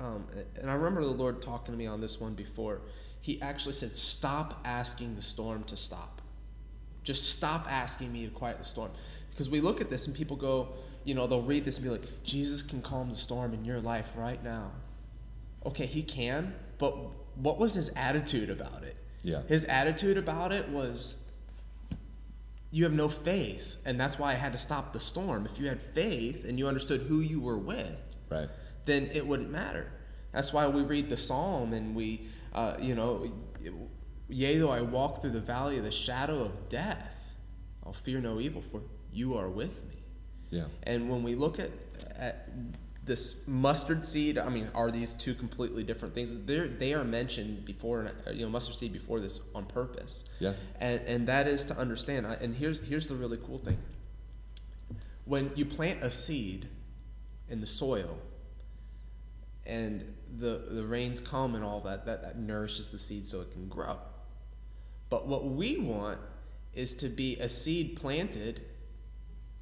[0.00, 2.80] um, and I remember the Lord talking to me on this one before.
[3.20, 6.22] He actually said, Stop asking the storm to stop.
[7.04, 8.90] Just stop asking me to quiet the storm.
[9.30, 10.68] Because we look at this and people go,
[11.04, 13.80] you know, they'll read this and be like, Jesus can calm the storm in your
[13.80, 14.70] life right now.
[15.66, 16.94] Okay, he can, but
[17.36, 18.96] what was his attitude about it?
[19.22, 19.42] Yeah.
[19.48, 21.24] His attitude about it was,
[22.70, 25.46] you have no faith, and that's why I had to stop the storm.
[25.46, 28.48] If you had faith and you understood who you were with, Right.
[28.84, 29.90] then it wouldn't matter.
[30.32, 33.32] That's why we read the psalm and we, uh, you know,
[34.28, 37.34] yea, though I walk through the valley of the shadow of death,
[37.84, 39.97] I'll fear no evil, for you are with me.
[40.50, 40.64] Yeah.
[40.82, 41.70] And when we look at,
[42.16, 42.48] at
[43.04, 46.34] this mustard seed, I mean, are these two completely different things?
[46.44, 50.28] They're, they are mentioned before, uh, you know, mustard seed before this on purpose.
[50.40, 50.52] Yeah.
[50.80, 52.26] And, and that is to understand.
[52.26, 53.78] And here's, here's the really cool thing.
[55.24, 56.68] When you plant a seed
[57.48, 58.18] in the soil
[59.66, 63.52] and the, the rains come and all that, that, that nourishes the seed so it
[63.52, 63.96] can grow.
[65.10, 66.18] But what we want
[66.74, 68.60] is to be a seed planted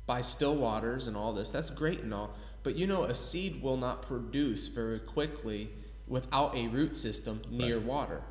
[0.07, 1.52] by still waters and all this.
[1.52, 2.30] That's great and all.
[2.62, 5.70] But you know, a seed will not produce very quickly
[6.07, 7.86] without a root system near Right.
[7.86, 8.22] water.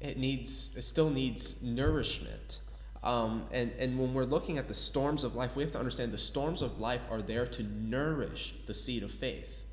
[0.00, 2.60] It needs it still needs nourishment.
[3.02, 6.12] Um, and, and when we're looking at the storms of life, we have to understand
[6.12, 9.64] the storms of life are there to nourish the seed of faith.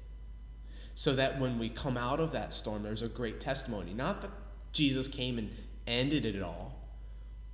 [0.96, 3.94] So that when we come out of that storm, there's a great testimony.
[3.94, 4.32] Not that
[4.74, 5.52] Jesus came and
[5.88, 6.76] ended it all,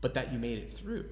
[0.01, 1.05] but that you made it through.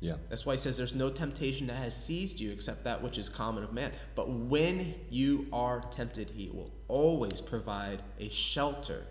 [0.00, 0.14] Yeah.
[0.28, 3.28] That's why he says there's no temptation that has seized you except that which is
[3.28, 3.92] common of man.
[4.14, 9.04] But when you are tempted, he will always provide a shelter.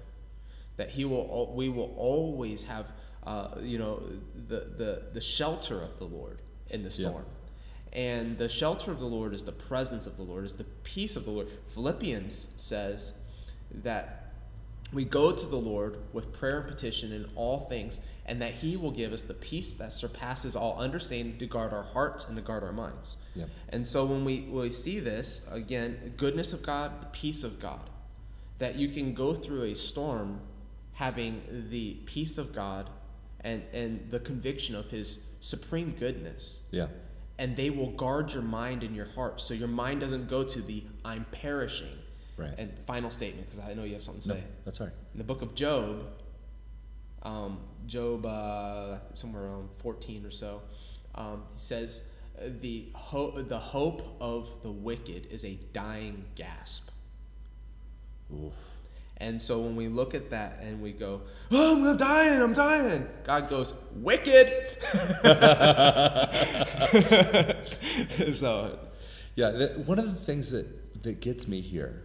[0.77, 2.93] That he will, we will always have,
[3.25, 4.01] uh, you know,
[4.47, 7.09] the, the, the shelter of the Lord in the Yeah.
[7.09, 7.25] storm.
[7.93, 11.15] And the shelter of the Lord is the presence of the Lord, is the peace
[11.15, 11.47] of the Lord.
[11.73, 13.13] Philippians says
[13.83, 14.16] that
[14.93, 18.77] we go to the Lord with prayer and petition in all things, and that He
[18.77, 22.41] will give us the peace that surpasses all understanding to guard our hearts and to
[22.41, 23.17] guard our minds.
[23.35, 23.45] Yeah.
[23.69, 27.59] And so when we when we see this again, goodness of God, the peace of
[27.59, 27.89] God,
[28.59, 30.39] that you can go through a storm
[30.93, 32.89] having the peace of God
[33.41, 36.87] and and the conviction of His supreme goodness Yeah.
[37.37, 40.61] and they will guard your mind and your heart so your mind doesn't go to
[40.63, 41.95] the i'm perishing
[42.37, 42.53] Right.
[42.57, 44.95] and final statement because i know you have something to No, say that's all right.
[45.13, 46.03] in the book of job
[47.23, 50.61] um, job uh, somewhere around 14 or so
[51.15, 52.01] um, he says
[52.61, 56.89] the, ho- the hope of the wicked is a dying gasp
[58.31, 58.53] Oof.
[59.17, 61.21] and so when we look at that and we go,
[61.51, 64.77] oh, I'm dying, I'm dying, God goes, wicked.
[68.33, 68.79] so,
[69.35, 72.01] Yeah, th- one of the things that, that gets me here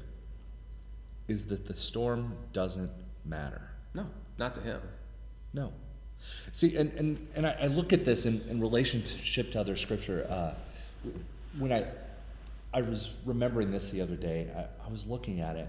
[1.33, 2.91] is that the storm doesn't
[3.24, 3.62] matter.
[3.95, 4.07] no,
[4.39, 4.80] not to him.
[5.53, 5.72] No.
[6.53, 10.26] See, and, and, and I, I look at this in, in relationship to other scripture.
[10.30, 10.55] Uh,
[11.59, 11.87] when I,
[12.72, 15.68] I was remembering this the other day, I, I was looking at it.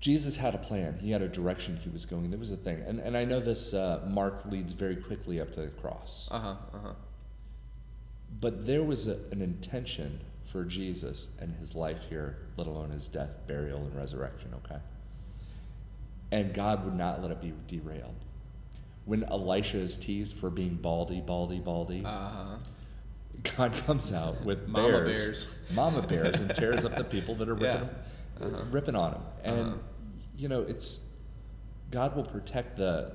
[0.00, 0.98] Jesus had a plan.
[1.00, 2.30] He had a direction he was going.
[2.30, 2.82] There was a thing.
[2.84, 6.28] And, and I know this uh, Mark leads very quickly up to the cross.
[6.30, 6.92] Uh huh, uh huh.
[8.40, 10.20] But there was a, an intention
[10.52, 14.80] for Jesus and his life here, let alone his death, burial, and resurrection, okay?
[16.30, 18.14] And God would not let it be derailed.
[19.06, 22.44] When Elisha is teased for being baldy, baldy, baldy, Uh huh.
[23.56, 25.48] God comes out with Mama bears, bears.
[25.74, 27.88] mama bears, and tears up the people that are ripping,
[28.40, 28.46] Yeah.
[28.46, 28.64] Uh-huh.
[28.70, 29.22] ripping on him.
[29.42, 29.74] And Uh-huh.
[30.36, 31.00] you know, it's
[31.90, 33.12] God will protect the,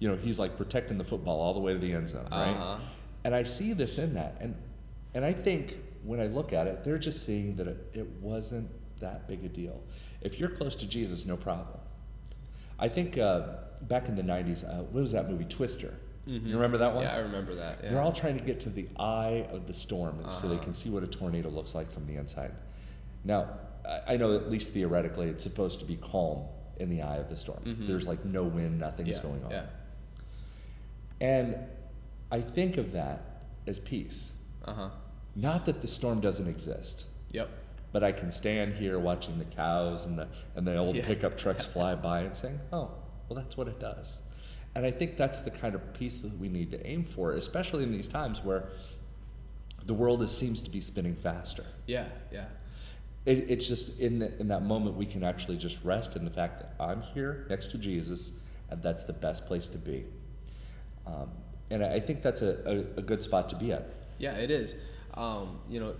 [0.00, 2.50] you know, He's like protecting the football all the way to the end zone, right?
[2.50, 2.78] Uh-huh.
[3.24, 4.54] And I see this in that, and
[5.14, 8.68] and I think when I look at it, they're just seeing that it, it wasn't
[9.00, 9.82] that big a deal.
[10.20, 11.78] If you're close to Jesus, no problem.
[12.78, 13.42] I think uh,
[13.82, 15.94] back in the '90s, uh, what was that movie, Twister?
[16.26, 17.04] You remember that one?
[17.04, 17.14] Mm-hmm.
[17.14, 17.80] Yeah, I remember that.
[17.82, 17.90] Yeah.
[17.90, 20.64] They're all trying to get to the eye of the storm so they Uh-huh.
[20.64, 22.50] can see what a tornado looks like from the inside.
[23.24, 23.50] Now,
[24.08, 26.44] I- know at least theoretically it's supposed to be calm
[26.78, 27.62] in the eye of the storm.
[27.66, 27.86] Mhm.
[27.86, 29.50] There's like no wind, nothing's yeah, going on.
[29.50, 29.66] Yeah.
[31.20, 31.56] And
[32.32, 33.20] I think of that
[33.66, 34.32] as peace.
[34.64, 34.88] Uh huh.
[35.36, 37.48] Not that the storm doesn't exist, Yep.
[37.92, 41.06] but I can stand here watching the cows and the and the old Yeah.
[41.06, 42.90] pickup trucks fly by and saying, "Oh,
[43.28, 44.20] well, that's what it does."
[44.76, 47.84] And I think that's the kind of peace that we need to aim for, especially
[47.84, 48.68] in these times where
[49.86, 51.64] the world is, seems to be spinning faster.
[51.86, 52.08] Yeah.
[52.32, 52.46] Yeah.
[53.26, 56.30] It, it's just in the, in that moment we can actually just rest in the
[56.30, 58.32] fact that I'm here next to Jesus,
[58.70, 60.04] and that's the best place to be.
[61.06, 61.30] Um,
[61.70, 63.88] and I I think that's a, a, a good spot to be at.
[64.18, 64.74] Yeah, it is.
[65.16, 65.94] Um, you know,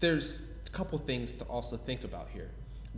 [0.00, 2.50] there's a couple things to also think about here.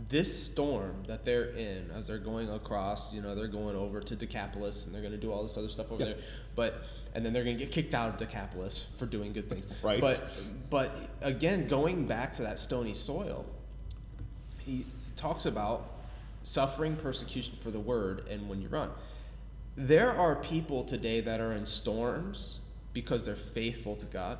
[0.09, 4.15] This storm that they're in, as they're going across, you know, they're going over to
[4.15, 6.13] Decapolis and they're going to do all this other stuff over Yeah.
[6.13, 6.23] there.
[6.55, 6.83] But
[7.13, 9.67] and then they're going to get kicked out of Decapolis for doing good things.
[9.81, 10.01] Right.
[10.01, 10.21] But
[10.69, 10.91] but
[11.21, 13.45] again, going back to that stony soil,
[14.59, 14.85] he
[15.15, 15.91] talks about
[16.43, 18.89] suffering persecution for the word and when you run.
[19.77, 22.59] There are people today that are in storms
[22.95, 24.39] because they're faithful to God.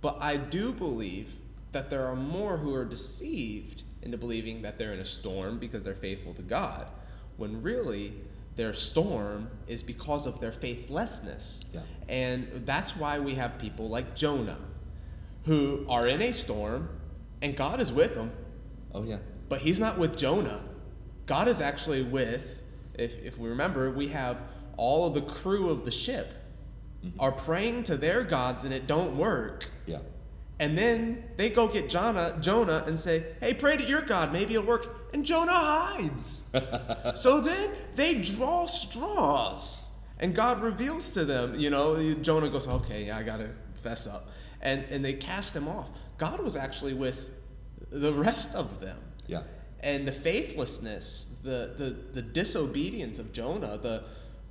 [0.00, 1.34] But I do believe
[1.72, 5.82] that there are more who are deceived into believing that they're in a storm because
[5.82, 6.86] they're faithful to God,
[7.36, 8.14] when really
[8.54, 11.64] their storm is because of their faithlessness.
[11.74, 11.80] Yeah.
[12.08, 14.58] And that's why we have people like Jonah
[15.44, 16.88] who are in a storm
[17.42, 18.30] and God is with them,
[18.94, 20.62] Oh yeah, but he's not with Jonah.
[21.26, 22.62] God is actually with,
[22.94, 24.40] if, if we remember, we have
[24.76, 26.32] all of the crew of the ship
[27.06, 27.20] Mm-hmm.
[27.20, 29.66] are praying to their gods and it don't work.
[29.86, 29.98] yeah,
[30.58, 34.54] And then they go get Jonah, Jonah and say, hey, pray to your God, maybe
[34.54, 35.12] it'll work.
[35.14, 36.44] And Jonah hides.
[37.14, 39.82] so then they draw straws.
[40.18, 44.28] And God reveals to them, you know, Jonah goes, okay, I got to fess up.
[44.62, 45.90] And, and they cast him off.
[46.18, 47.30] God was actually with
[47.90, 48.98] the rest of them.
[49.26, 49.42] yeah,
[49.80, 54.04] and the faithlessness, the, the, the disobedience of Jonah, the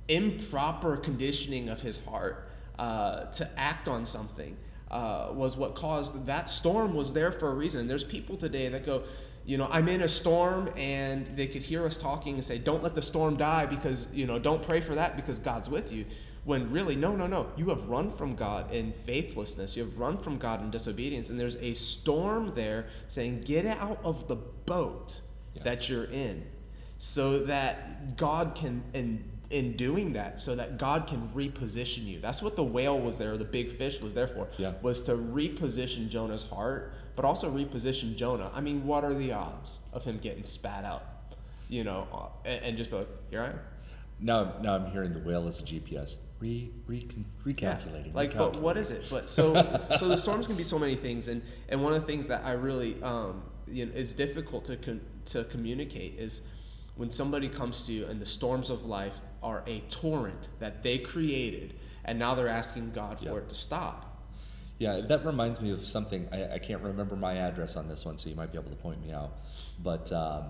[0.08, 2.45] improper conditioning of his heart
[2.78, 4.56] uh, to act on something
[4.90, 7.88] uh, was what caused that storm was there for a reason.
[7.88, 9.02] There's people today that go,
[9.44, 12.82] you know, I'm in a storm and they could hear us talking and say, don't
[12.82, 16.04] let the storm die because, you know, don't pray for that because God's with you.
[16.44, 17.48] When really, no, no, no.
[17.56, 19.76] You have run from God in faithlessness.
[19.76, 21.28] You have run from God in disobedience.
[21.30, 25.20] And there's a storm there saying, get out of the boat
[25.54, 25.64] yeah.
[25.64, 26.44] that you're in
[26.98, 32.20] so that God can, in, in doing that, so that God can reposition you.
[32.20, 34.72] That's what the whale was there, the big fish was there for, yeah.
[34.82, 38.50] was to reposition Jonah's heart, but also reposition Jonah.
[38.54, 41.02] I mean, what are the odds of him getting spat out?
[41.68, 43.60] You know, and, and just be like, here I am.
[44.20, 47.06] Now, now I'm hearing the whale as a GPS re, re
[47.44, 48.06] recalculating.
[48.06, 48.12] Yeah.
[48.14, 48.52] Like, recalculating.
[48.52, 49.04] but what is it?
[49.10, 49.54] But so
[49.96, 52.44] so the storms can be so many things, and and one of the things that
[52.44, 56.42] I really um, you know, is difficult to con- to communicate is
[56.96, 60.98] when somebody comes to you and the storms of life are a torrent that they
[60.98, 61.74] created,
[62.04, 64.02] and now they're asking God for it to stop.
[64.78, 66.28] Yeah, that reminds me of something.
[66.32, 68.76] I, I, can't remember my address on this one, so you might be able to
[68.76, 69.32] point me out.
[69.82, 70.44] But um,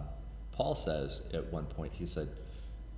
[0.51, 2.29] Paul says at one point, he said,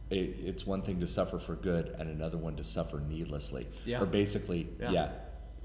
[0.08, 3.66] it, it's one thing to suffer for good and another one to suffer needlessly.
[3.84, 4.00] Yeah.
[4.00, 4.90] Or basically, yeah.
[4.90, 5.10] yeah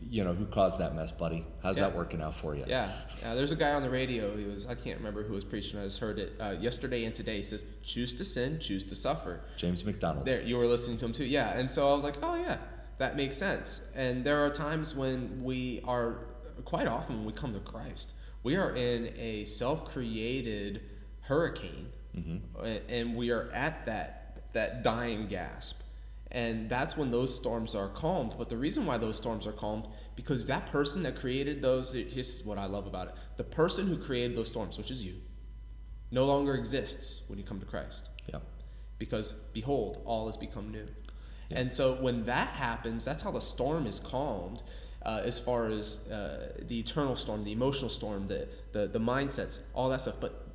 [0.10, 1.46] you know, who caused that mess, buddy?
[1.62, 1.88] How's yeah.
[1.88, 2.64] that working out for you?
[2.68, 2.92] Yeah.
[3.22, 3.36] yeah.
[3.36, 4.36] There's a guy on the radio.
[4.36, 5.80] He was, I can't remember who was preaching.
[5.80, 7.38] I just heard it uh, yesterday and today.
[7.38, 9.42] He says, choose to sin, choose to suffer.
[9.58, 10.26] James MacDonald.
[10.26, 11.26] There, you were listening to him too.
[11.26, 11.58] Yeah.
[11.58, 12.58] And so I was like, oh, yeah,
[12.98, 13.90] that makes sense.
[13.96, 16.26] And there are times when we are,
[16.66, 20.82] quite often when we come to Christ, we are in a self created
[21.22, 22.38] hurricane mm-hmm.
[22.90, 24.20] and we are at that
[24.54, 25.82] that dying gasp.
[26.34, 28.34] And that's when those storms are calmed.
[28.38, 32.44] But the reason why those storms are calmed, because that person that created those, here's
[32.44, 33.16] what I love about it.
[33.38, 35.16] The person who created those storms, which is you,
[36.10, 38.10] no longer exists when you come to Christ.
[38.28, 38.40] Yeah.
[38.98, 40.86] Because behold, all has become new.
[41.50, 41.60] Yeah.
[41.60, 44.64] And so when that happens, that's how the storm is calmed.
[45.06, 49.60] Uh, as far as uh, the eternal storm, the emotional storm, the, the the mindsets,
[49.74, 50.16] all that stuff.
[50.22, 50.48] But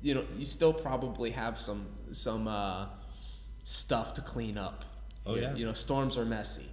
[0.00, 2.86] you know, you still probably have some some uh,
[3.64, 4.84] stuff to clean up.
[5.26, 5.54] Oh yeah.
[5.54, 6.66] You know, storms are messy,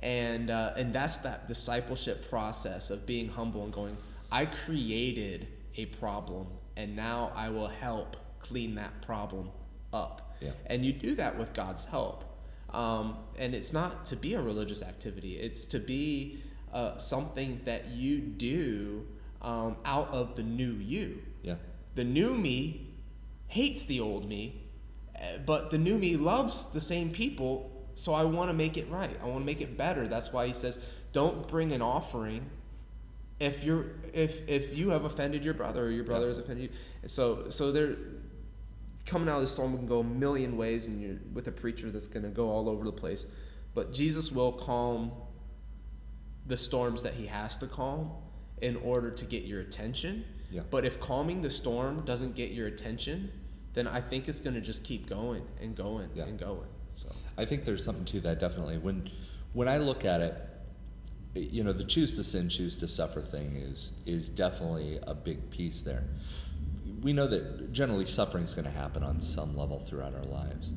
[0.00, 3.96] and uh, and that's that discipleship process of being humble and going.
[4.32, 9.50] I created a problem, and now I will help clean that problem
[9.92, 10.36] up.
[10.40, 10.52] Yeah.
[10.66, 12.24] And you do that with God's help.
[12.70, 15.36] Um, and it's not to be a religious activity.
[15.36, 16.42] It's to be
[16.72, 19.06] uh, something that you do
[19.42, 21.20] um, out of the new you.
[21.42, 21.56] Yeah.
[21.96, 22.94] The new me
[23.48, 24.70] hates the old me
[25.44, 29.16] but the new me loves the same people, so I want to make it right.
[29.22, 30.08] I want to make it better.
[30.08, 30.78] That's why he says,
[31.12, 32.48] "Don't bring an offering
[33.38, 37.08] if you're if if you have offended your brother or your brother has offended you."
[37.08, 37.96] So so they're
[39.06, 41.90] coming out of the storm can go a million ways, and you're with a preacher
[41.90, 43.26] that's going to go all over the place.
[43.74, 45.12] But Jesus will calm
[46.46, 48.10] the storms that he has to calm
[48.60, 50.24] in order to get your attention.
[50.50, 50.62] Yeah.
[50.70, 53.30] But if calming the storm doesn't get your attention,
[53.72, 56.24] then I think it's going to just keep going and going yeah.
[56.24, 56.66] and going.
[57.36, 58.78] I think there's something to that definitely.
[58.78, 59.10] When
[59.52, 60.34] when I look at it,
[61.34, 65.50] you know, the choose to sin, choose to suffer thing is is definitely a big
[65.50, 66.04] piece there.
[67.02, 70.72] We know that generally suffering is going to happen on some level throughout our lives,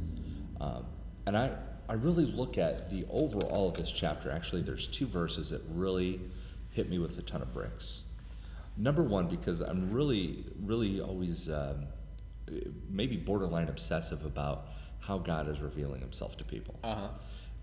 [0.62, 0.86] um,
[1.26, 1.56] and I
[1.89, 4.32] I really look at the overall of this chapter.
[4.32, 6.22] Actually, there's two verses that really
[6.72, 8.01] hit me with a ton of bricks.
[8.78, 11.88] Number one, because I'm really really always um,
[12.89, 14.68] maybe borderline obsessive about
[15.06, 16.80] how God is revealing Himself to people.
[16.84, 17.08] Uh-huh.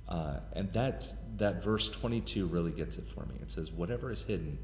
[0.08, 3.34] Uh, and that's that verse 22 really gets it for me.
[3.40, 4.58] It says, "Whatever is hidden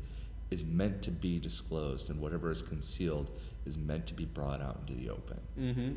[0.50, 3.30] is meant to be disclosed, and whatever is concealed
[3.64, 5.92] is meant to be brought out into the open." Mm-hmm.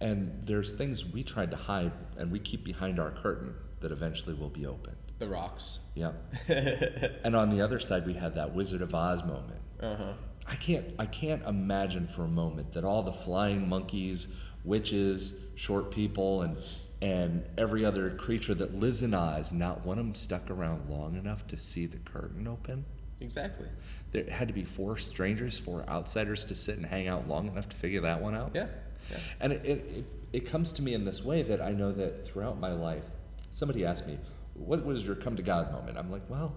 [0.00, 4.34] And there's things we tried to hide and we keep behind our curtain that eventually
[4.34, 4.96] will be opened.
[5.20, 5.78] The rocks.
[5.94, 6.12] Yeah.
[6.48, 9.60] and on the other side, we had that Wizard of Oz moment.
[9.80, 10.12] Uh-huh.
[10.48, 14.26] I can't I can't imagine for a moment that all the flying monkeys,
[14.64, 16.56] witches, short people, and
[17.00, 21.16] and every other creature that lives in Oz, not one of them stuck around long
[21.16, 22.84] enough to see the curtain open.
[23.20, 23.66] Exactly.
[24.12, 27.68] There had to be four strangers, four outsiders to sit and hang out long enough
[27.70, 28.52] to figure that one out.
[28.54, 28.68] Yeah.
[29.10, 29.16] yeah.
[29.40, 32.24] And it, it, it, it comes to me in this way that I know that
[32.24, 33.04] throughout my life,
[33.50, 34.18] somebody asked me,
[34.54, 35.98] what was your come to God moment?
[35.98, 36.54] I'm like, well,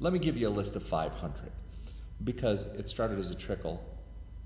[0.00, 1.52] let me give you a list of 500
[2.24, 3.80] because it started as a trickle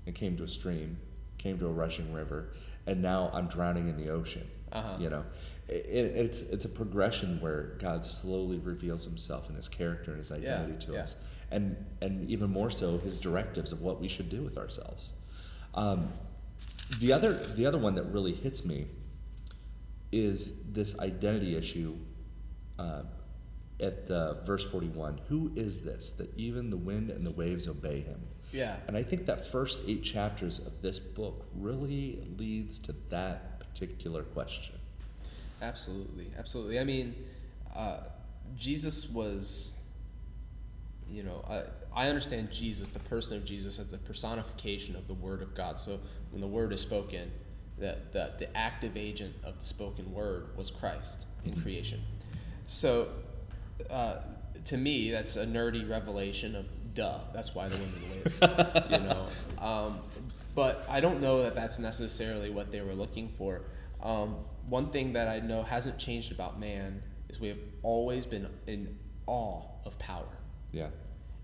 [0.05, 0.97] and came to a stream,
[1.37, 2.49] came to a rushing river,
[2.85, 4.47] and now I'm drowning in the ocean.
[4.71, 4.97] Uh-huh.
[4.99, 5.23] You know,
[5.67, 5.73] it,
[6.15, 10.73] it's it's a progression where God slowly reveals Himself and His character and His identity
[10.73, 11.01] yeah, to yeah.
[11.01, 11.15] us,
[11.51, 15.11] and and even more so His directives of what we should do with ourselves.
[15.73, 16.09] Um,
[16.99, 18.87] The other the other one that really hits me
[20.11, 21.95] is this identity issue
[22.79, 23.03] uh,
[23.79, 28.01] at uh, verse 41 who is this that even the wind and the waves obey
[28.01, 28.19] him
[28.51, 28.77] Yeah.
[28.87, 34.23] and i think that first eight chapters of this book really leads to that particular
[34.23, 34.77] question
[35.61, 36.79] Absolutely, absolutely.
[36.79, 37.15] I mean,
[37.75, 37.99] uh,
[38.55, 39.73] Jesus was,
[41.09, 41.63] you know, I,
[42.05, 45.79] I understand Jesus, the person of Jesus, as the personification of the Word of God.
[45.79, 45.99] So
[46.31, 47.31] when the Word is spoken,
[47.79, 52.01] the, the, the active agent of the spoken Word was Christ in creation.
[52.65, 53.07] So
[53.89, 54.17] uh,
[54.65, 56.67] to me, that's a nerdy revelation of
[56.97, 57.19] duh.
[57.31, 58.33] That's why the women waves,
[58.91, 59.27] you know.
[59.61, 59.99] Um,
[60.55, 63.61] but I don't know that that's necessarily what they were looking for.
[64.01, 64.37] Um,
[64.67, 68.97] one thing that I know hasn't changed about man is we have always been in
[69.27, 70.37] awe of power.
[70.71, 70.87] yeah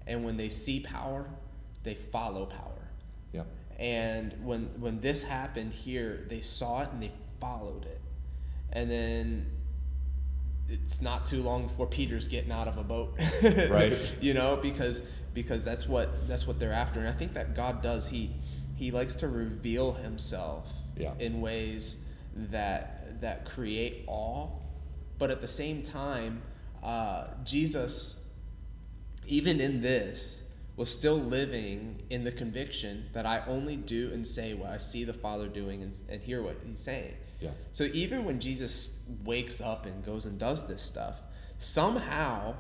[0.08, 1.30] And when they see power,
[1.84, 2.90] they follow power.
[3.32, 3.44] yeah
[3.78, 8.02] And when when this happened here, they saw it and they followed it.
[8.72, 9.46] And then
[10.74, 13.16] it's not too long before Peter's getting out of a boat.
[13.44, 13.98] Right.
[14.22, 15.02] you know, because
[15.34, 17.00] because that's what that's what they're after.
[17.00, 18.08] And I think that God does.
[18.08, 18.32] He
[18.76, 21.14] he likes to reveal himself Yeah.
[21.20, 22.04] in ways
[22.52, 24.50] that that create awe,
[25.20, 26.42] but at the same time,
[26.84, 28.20] uh, Jesus
[29.26, 30.42] even in this,
[30.76, 35.04] was still living in the conviction that I only do and say what I see
[35.04, 37.14] the Father doing and, and hear what He's saying.
[37.44, 37.52] Yeah.
[37.72, 41.22] So even when Jesus wakes up and goes and does this stuff,
[41.58, 42.56] somehow,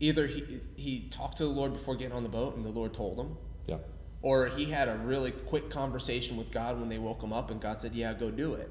[0.00, 2.94] either he, he talked to the Lord before getting on the boat and the Lord
[2.94, 3.36] told him,
[3.66, 3.78] yeah
[4.26, 7.60] or he had a really quick conversation with God when they woke him up and
[7.60, 8.68] God said, Yeah, go do it.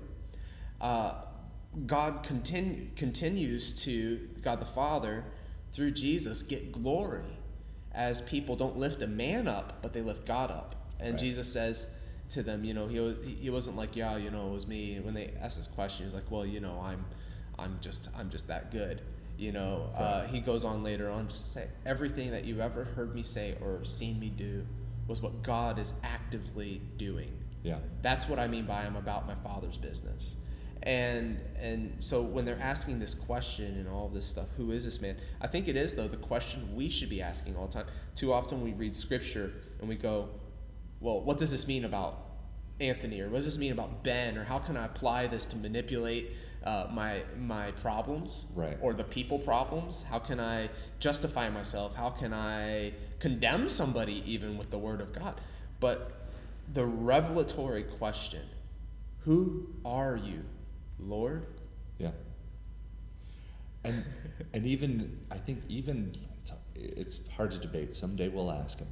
[0.82, 1.14] Uh,
[1.86, 5.24] God continue, continues to, God the Father,
[5.72, 7.40] through Jesus, get glory
[7.94, 10.76] as people don't lift a man up, but they lift God up.
[11.00, 11.20] And Right.
[11.20, 11.90] Jesus says
[12.30, 15.00] to them, you know, he, was, he wasn't like, yeah, you know, it was me.
[15.02, 17.06] When they asked this question, he's like, well, you know, I'm,
[17.60, 19.02] I'm just, I'm just that good.
[19.38, 22.86] You know, uh, he goes on later on just to say, everything that you've ever
[22.86, 24.66] heard me say or seen me do
[25.08, 27.32] was what God is actively doing.
[27.64, 30.38] yeah That's what I mean by I'm about my father's business.
[30.84, 35.02] And and so when they're asking this question and all this stuff, who is this
[35.02, 35.18] man?
[35.42, 37.86] I think it is though the question we should be asking all the time.
[38.16, 40.30] Too often we read scripture and we go,
[41.06, 42.14] well, what does this mean about
[42.80, 45.56] Anthony or what does this mean about Ben or how can I apply this to
[45.56, 46.32] manipulate
[46.64, 48.76] uh, my my problems Right.
[48.82, 50.01] or the people problems?
[50.01, 51.93] How can I justify myself?
[51.95, 55.39] How can I condemn somebody even with the word of God?
[55.80, 56.28] But
[56.74, 58.41] the revelatory question,
[59.20, 60.41] who are you,
[60.97, 61.45] Lord?
[61.99, 62.12] Yeah.
[63.84, 64.03] And
[64.53, 67.93] and even I think even it's, it's hard to debate.
[67.93, 68.88] Someday we'll ask him.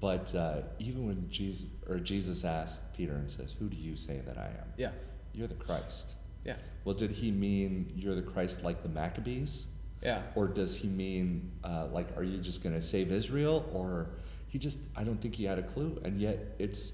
[0.00, 4.20] But uh, even when Jesus or Jesus asked Peter and says, "Who do you say
[4.26, 4.90] that I am?" Yeah.
[5.32, 6.12] You're the Christ.
[6.44, 6.56] Yeah.
[6.84, 9.66] Well, did he mean you're the Christ like the Maccabees,
[10.02, 10.22] Yeah.
[10.34, 14.08] or does he mean uh, like are you just going to save Israel, or
[14.48, 16.92] he just I don't think he had a clue, and yet it's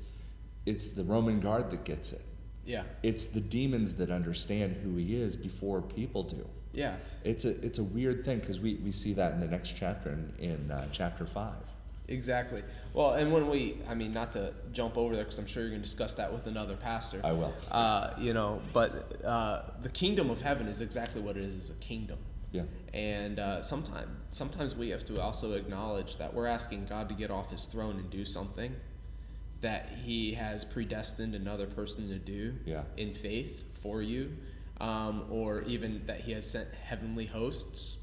[0.66, 2.22] it's the Roman guard that gets it.
[2.64, 2.84] Yeah.
[3.03, 6.48] It's the demons that understand who he is before people do.
[6.72, 6.96] Yeah.
[7.24, 10.11] It's a it's a weird thing because we, we see that in the next chapter
[10.11, 11.55] in, in uh, chapter five.
[12.12, 12.62] Exactly.
[12.92, 15.70] Well, and when we, I mean, not to jump over there because I'm sure you're
[15.70, 17.20] going to discuss that with another pastor.
[17.24, 17.52] I will.
[17.70, 21.70] Uh, you know, but uh, the kingdom of heaven is exactly what it is: is
[21.70, 22.18] a kingdom.
[22.52, 22.64] Yeah.
[22.92, 27.30] And uh, sometimes, sometimes we have to also acknowledge that we're asking God to get
[27.30, 28.76] off His throne and do something
[29.62, 32.82] that He has predestined another person to do Yeah.
[32.98, 34.36] in faith for you,
[34.80, 37.98] um, or even that He has sent heavenly hosts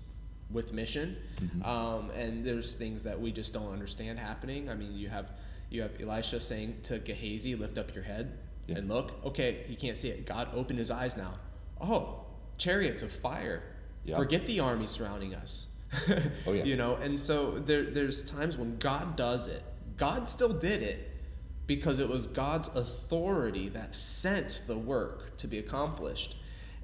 [0.52, 1.18] with mission.
[1.42, 1.64] Mm-hmm.
[1.64, 4.70] Um, and there's things that we just don't understand happening.
[4.70, 5.32] I mean, you have
[5.70, 8.38] you have Elisha saying to Gehazi, "Lift up your head
[8.68, 8.78] Yeah.
[8.78, 10.26] and look." Okay, he can't see it.
[10.26, 11.34] God opened his eyes now.
[11.80, 12.26] Oh,
[12.58, 13.64] chariots of fire.
[14.06, 14.16] Yeah.
[14.18, 15.68] Forget the army surrounding us.
[16.48, 16.64] Oh, yeah.
[16.64, 19.64] You know, and so there, there's times when God does it.
[19.98, 21.12] God still did it
[21.68, 26.38] because it was God's authority that sent the work to be accomplished.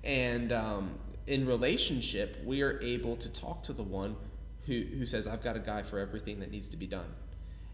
[0.03, 0.91] And um,
[1.27, 4.15] in relationship, we are able to talk to the one
[4.65, 7.11] who, who says, I've got a guy for everything that needs to be done.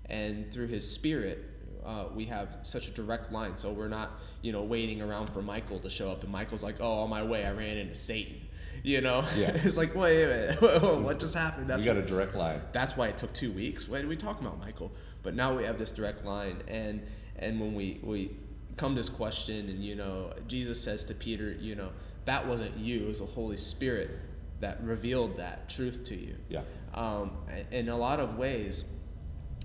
[0.06, 1.46] And through his spirit,
[1.86, 3.58] uh, we have such a direct line.
[3.58, 6.24] So we're not, you know, waiting around for Michael to show up.
[6.24, 8.36] And Michael's like, oh, on my way, I ran into Satan.
[8.84, 9.24] You know?
[9.38, 9.52] Yeah.
[9.64, 11.02] it's like, wait a minute.
[11.04, 11.70] what just happened?
[11.70, 12.60] That's we got a direct line.
[12.72, 13.88] that's why it took two weeks.
[13.88, 14.92] What are we talk about, Michael?
[15.22, 18.32] But now we have this direct line, and and when we we
[18.78, 21.90] come to this question, and you know, Jesus says to Peter, you know,
[22.26, 24.12] that wasn't you; it was the Holy Spirit
[24.60, 26.36] that revealed that truth to you.
[26.50, 26.62] Yeah.
[26.94, 27.32] Um,
[27.72, 28.86] in a lot of ways,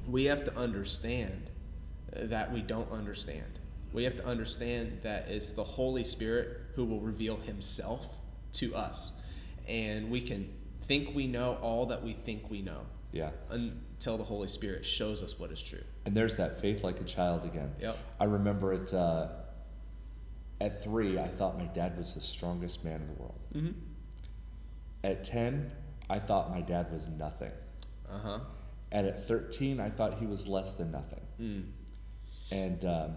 [0.08, 1.50] we have to understand
[2.12, 3.58] that we don't understand.
[3.92, 8.06] We have to understand that it's the Holy Spirit who will reveal Himself
[8.54, 9.20] to us,
[9.68, 10.48] and we can
[10.82, 12.80] think we know all that we think we know
[13.12, 13.30] Yeah.
[13.50, 15.82] until the Holy Spirit shows us what is true.
[16.04, 17.72] And there's that faith like a child again.
[17.80, 17.98] Yep.
[18.20, 19.28] I remember it uh,
[20.60, 23.40] at three, I thought my dad was the strongest man in the world.
[23.54, 23.72] Mm-hmm.
[25.04, 25.70] At 10,
[26.08, 27.52] I thought my dad was nothing.
[28.10, 28.38] Uh huh.
[28.92, 31.20] And at 13, I thought he was less than nothing.
[31.40, 31.64] Mm.
[32.50, 33.16] And um,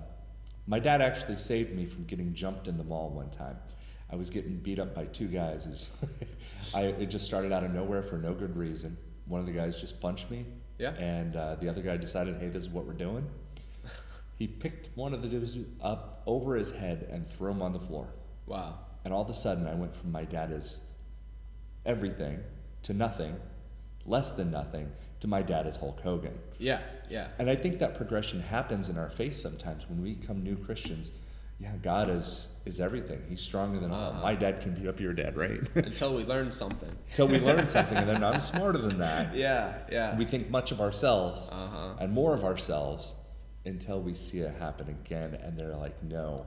[0.67, 3.57] my dad actually saved me from getting jumped in the mall one time.
[4.11, 5.67] I was getting beat up by two guys.
[5.67, 5.91] It, was
[6.73, 8.97] I, it just started out of nowhere for no good reason.
[9.25, 10.45] One of the guys just punched me.
[10.79, 10.91] Yeah.
[10.93, 13.27] And uh, the other guy decided, hey, this is what we're doing.
[14.39, 17.79] He picked one of the dudes up over his head and threw him on the
[17.79, 18.07] floor.
[18.47, 18.75] Wow.
[19.03, 20.79] And all of a sudden, I went from my dad is
[21.85, 22.39] everything
[22.83, 23.35] to nothing,
[24.05, 26.37] less than nothing, to my dad is Hulk Hogan.
[26.57, 26.79] Yeah.
[27.09, 27.27] Yeah.
[27.37, 31.11] And I think that progression happens in our faith sometimes when we become new Christians.
[31.59, 33.21] Yeah, God is is everything.
[33.27, 34.11] He's stronger than all.
[34.11, 34.21] Uh-huh.
[34.21, 35.59] My dad can beat up your dad, right?
[35.75, 36.89] Until we learn something.
[37.09, 39.35] Until we learn something, and then I'm smarter than that.
[39.35, 39.73] Yeah.
[39.91, 40.17] Yeah.
[40.17, 41.93] We think much of ourselves Uh huh.
[41.99, 43.13] and more of ourselves
[43.65, 46.45] until we see it happen again, and they're like, "No,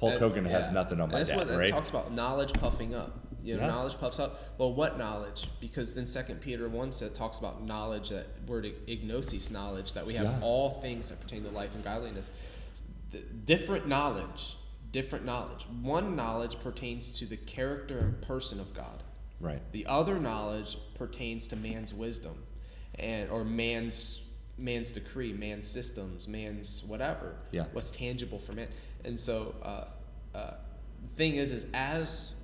[0.00, 2.94] Hulk Hogan has nothing on my that's dad, what it right?" talks about knowledge puffing
[2.94, 3.18] up.
[3.42, 3.66] You know, Yeah.
[3.68, 4.58] knowledge puffs up.
[4.58, 5.48] Well, what knowledge?
[5.60, 10.14] Because then Second Peter one said talks about knowledge that word ignosis knowledge that we
[10.14, 10.40] have Yeah.
[10.42, 12.30] all things that pertain to life and godliness.
[13.44, 14.56] Different knowledge,
[14.90, 15.64] different knowledge.
[15.80, 19.04] One knowledge pertains to the character and person of God.
[19.40, 19.60] Right.
[19.72, 22.42] The other knowledge pertains to man's wisdom,
[22.98, 24.25] and or man's
[24.58, 27.34] man's decree, man's systems, man's whatever.
[27.50, 27.64] Yeah.
[27.72, 28.68] What's tangible for man,
[29.04, 29.84] and so uh,
[30.36, 30.54] uh,
[31.02, 32.34] the thing is, is as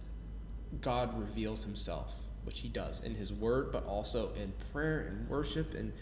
[0.80, 2.12] God reveals Himself,
[2.44, 5.92] which He does in His Word, but also in prayer and worship, and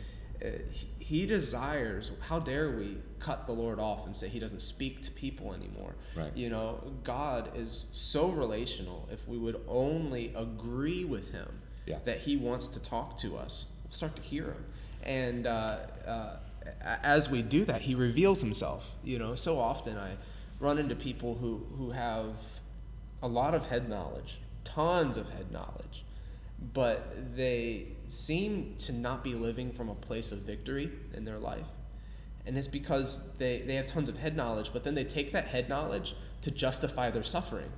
[0.43, 2.13] uh, he, he desires.
[2.21, 5.95] How dare we cut the Lord off and say He doesn't speak to people anymore?
[6.17, 6.35] Right.
[6.37, 9.09] You know, God is so relational.
[9.13, 11.49] If we would only agree with Him
[11.87, 11.99] Yeah.
[12.05, 14.65] that He wants to talk to us, we'll start to hear Him.
[15.03, 16.37] And uh, uh,
[17.03, 18.95] as we do that, He reveals Himself.
[19.05, 20.13] You know, so often I
[20.59, 22.35] run into people who, who have
[23.23, 26.05] a lot of head knowledge, tons of head knowledge,
[26.75, 31.69] but they seem to not be living from a place of victory in their life.
[32.47, 35.47] And it's because they, they have tons of head knowledge, but then they take that
[35.47, 37.71] head knowledge to justify their suffering.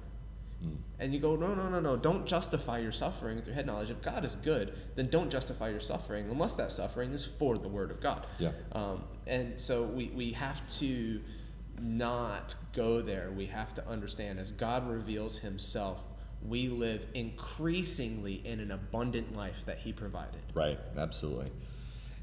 [0.63, 0.77] Mm.
[0.99, 3.91] And you go, no, no, no, no, don't justify your suffering through head knowledge.
[3.91, 7.69] If God is good, then don't justify your suffering unless that suffering is for the
[7.69, 8.27] Word of God.
[8.39, 8.53] Yeah.
[8.73, 11.21] Um, and so we, we have to
[11.81, 13.31] not go there.
[13.37, 16.01] We have to understand as God reveals Himself,
[16.47, 20.41] we live increasingly in an abundant life that He provided.
[20.55, 21.51] Right, absolutely.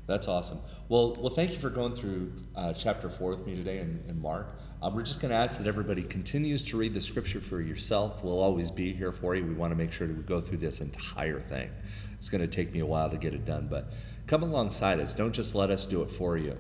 [0.08, 0.60] That's awesome.
[0.88, 4.20] Well, well, thank you for going through uh, chapter four with me today in, in
[4.20, 4.60] Mark.
[4.82, 8.24] Uh, we're just going to ask that everybody continues to read the scripture for yourself.
[8.24, 9.46] We'll always be here for you.
[9.46, 11.70] We want to make sure that we go through this entire thing.
[12.18, 13.92] It's going to take me a while to get it done, but
[14.26, 15.12] come alongside us.
[15.12, 16.58] Don't just let us do it for you.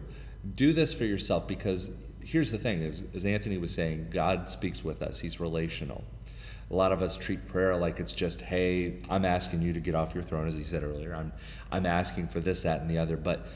[0.55, 4.83] Do this for yourself because here's the thing: is as Anthony was saying, God speaks
[4.83, 5.19] with us.
[5.19, 6.03] He's relational.
[6.69, 9.95] A lot of us treat prayer like it's just, hey, I'm asking you to get
[9.95, 11.15] off your throne, as he said earlier.
[11.15, 11.31] I'm,
[11.71, 13.17] I'm asking for this, that, and the other.
[13.17, 13.47] But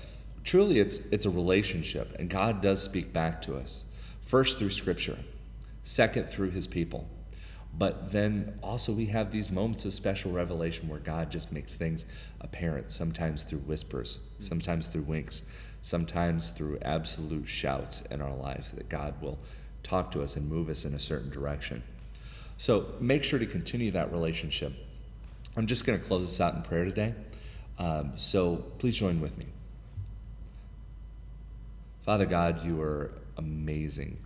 [0.44, 3.84] truly, it's, it's a relationship, and God does speak back to us.
[4.26, 5.18] First, through Scripture,
[5.84, 7.08] second, through His people.
[7.76, 12.06] But then also, we have these moments of special revelation where God just makes things
[12.40, 15.42] apparent, sometimes through whispers, sometimes through winks,
[15.82, 19.40] sometimes through absolute shouts in our lives that God will
[19.82, 21.84] talk to us and move us in a certain direction.
[22.58, 24.74] So make sure to continue that relationship.
[25.58, 27.14] I'm just going to close this out in prayer today.
[27.80, 29.48] Um, so please join with me.
[32.06, 34.18] Father God, you are amazing.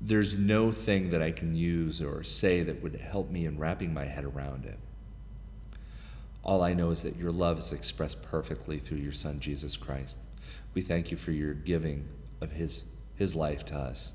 [0.00, 3.94] There's no thing that I can use or say that would help me in wrapping
[3.94, 4.78] my head around it.
[6.42, 10.18] All I know is that your love is expressed perfectly through your Son, Jesus Christ.
[10.74, 12.08] We thank you for your giving
[12.40, 12.82] of his,
[13.16, 14.12] his life to us,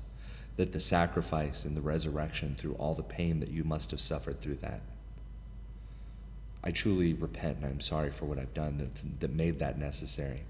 [0.56, 4.40] that the sacrifice and the resurrection through all the pain that you must have suffered
[4.40, 4.82] through that.
[6.62, 10.42] I truly repent and I'm sorry for what I've done that, that made that necessary.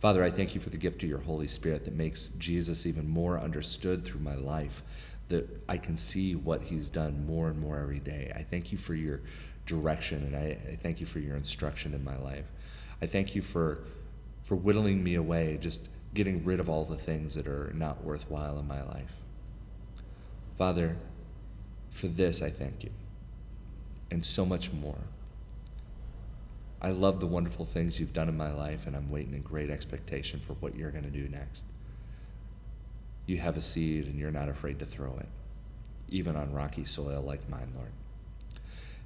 [0.00, 3.06] Father, I thank you for the gift of your Holy Spirit that makes Jesus even
[3.06, 4.82] more understood through my life,
[5.28, 8.32] that I can see what he's done more and more every day.
[8.34, 9.20] I thank you for your
[9.66, 12.46] direction and I, I thank you for your instruction in my life.
[13.02, 13.80] I thank you for,
[14.42, 18.58] for whittling me away, just getting rid of all the things that are not worthwhile
[18.58, 19.12] in my life.
[20.56, 20.96] Father,
[21.90, 22.90] for this I thank you,
[24.10, 24.98] and so much more.
[26.82, 29.68] I love the wonderful things you've done in my life, and I'm waiting in great
[29.68, 31.64] expectation for what you're going to do next.
[33.26, 35.28] You have a seed and you're not afraid to throw it,
[36.08, 37.92] even on rocky soil like mine, Lord.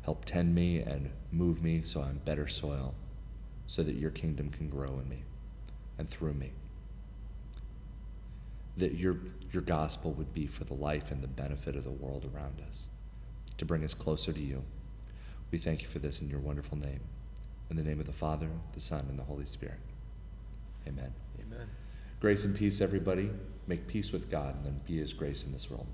[0.03, 2.95] Help tend me and move me so I'm better soil,
[3.67, 5.25] so that your kingdom can grow in me
[5.99, 6.53] and through me.
[8.77, 9.17] That your,
[9.53, 12.87] your gospel would be for the life and the benefit of the world around us,
[13.59, 14.63] to bring us closer to you.
[15.51, 17.01] We thank you for this in your wonderful name.
[17.77, 19.81] In the name of the Father, the Son, and the Holy Spirit.
[20.87, 21.13] Amen.
[21.41, 21.67] Amen.
[22.21, 23.31] Grace and peace, everybody.
[23.67, 25.89] Make peace with God and then be his grace in this world.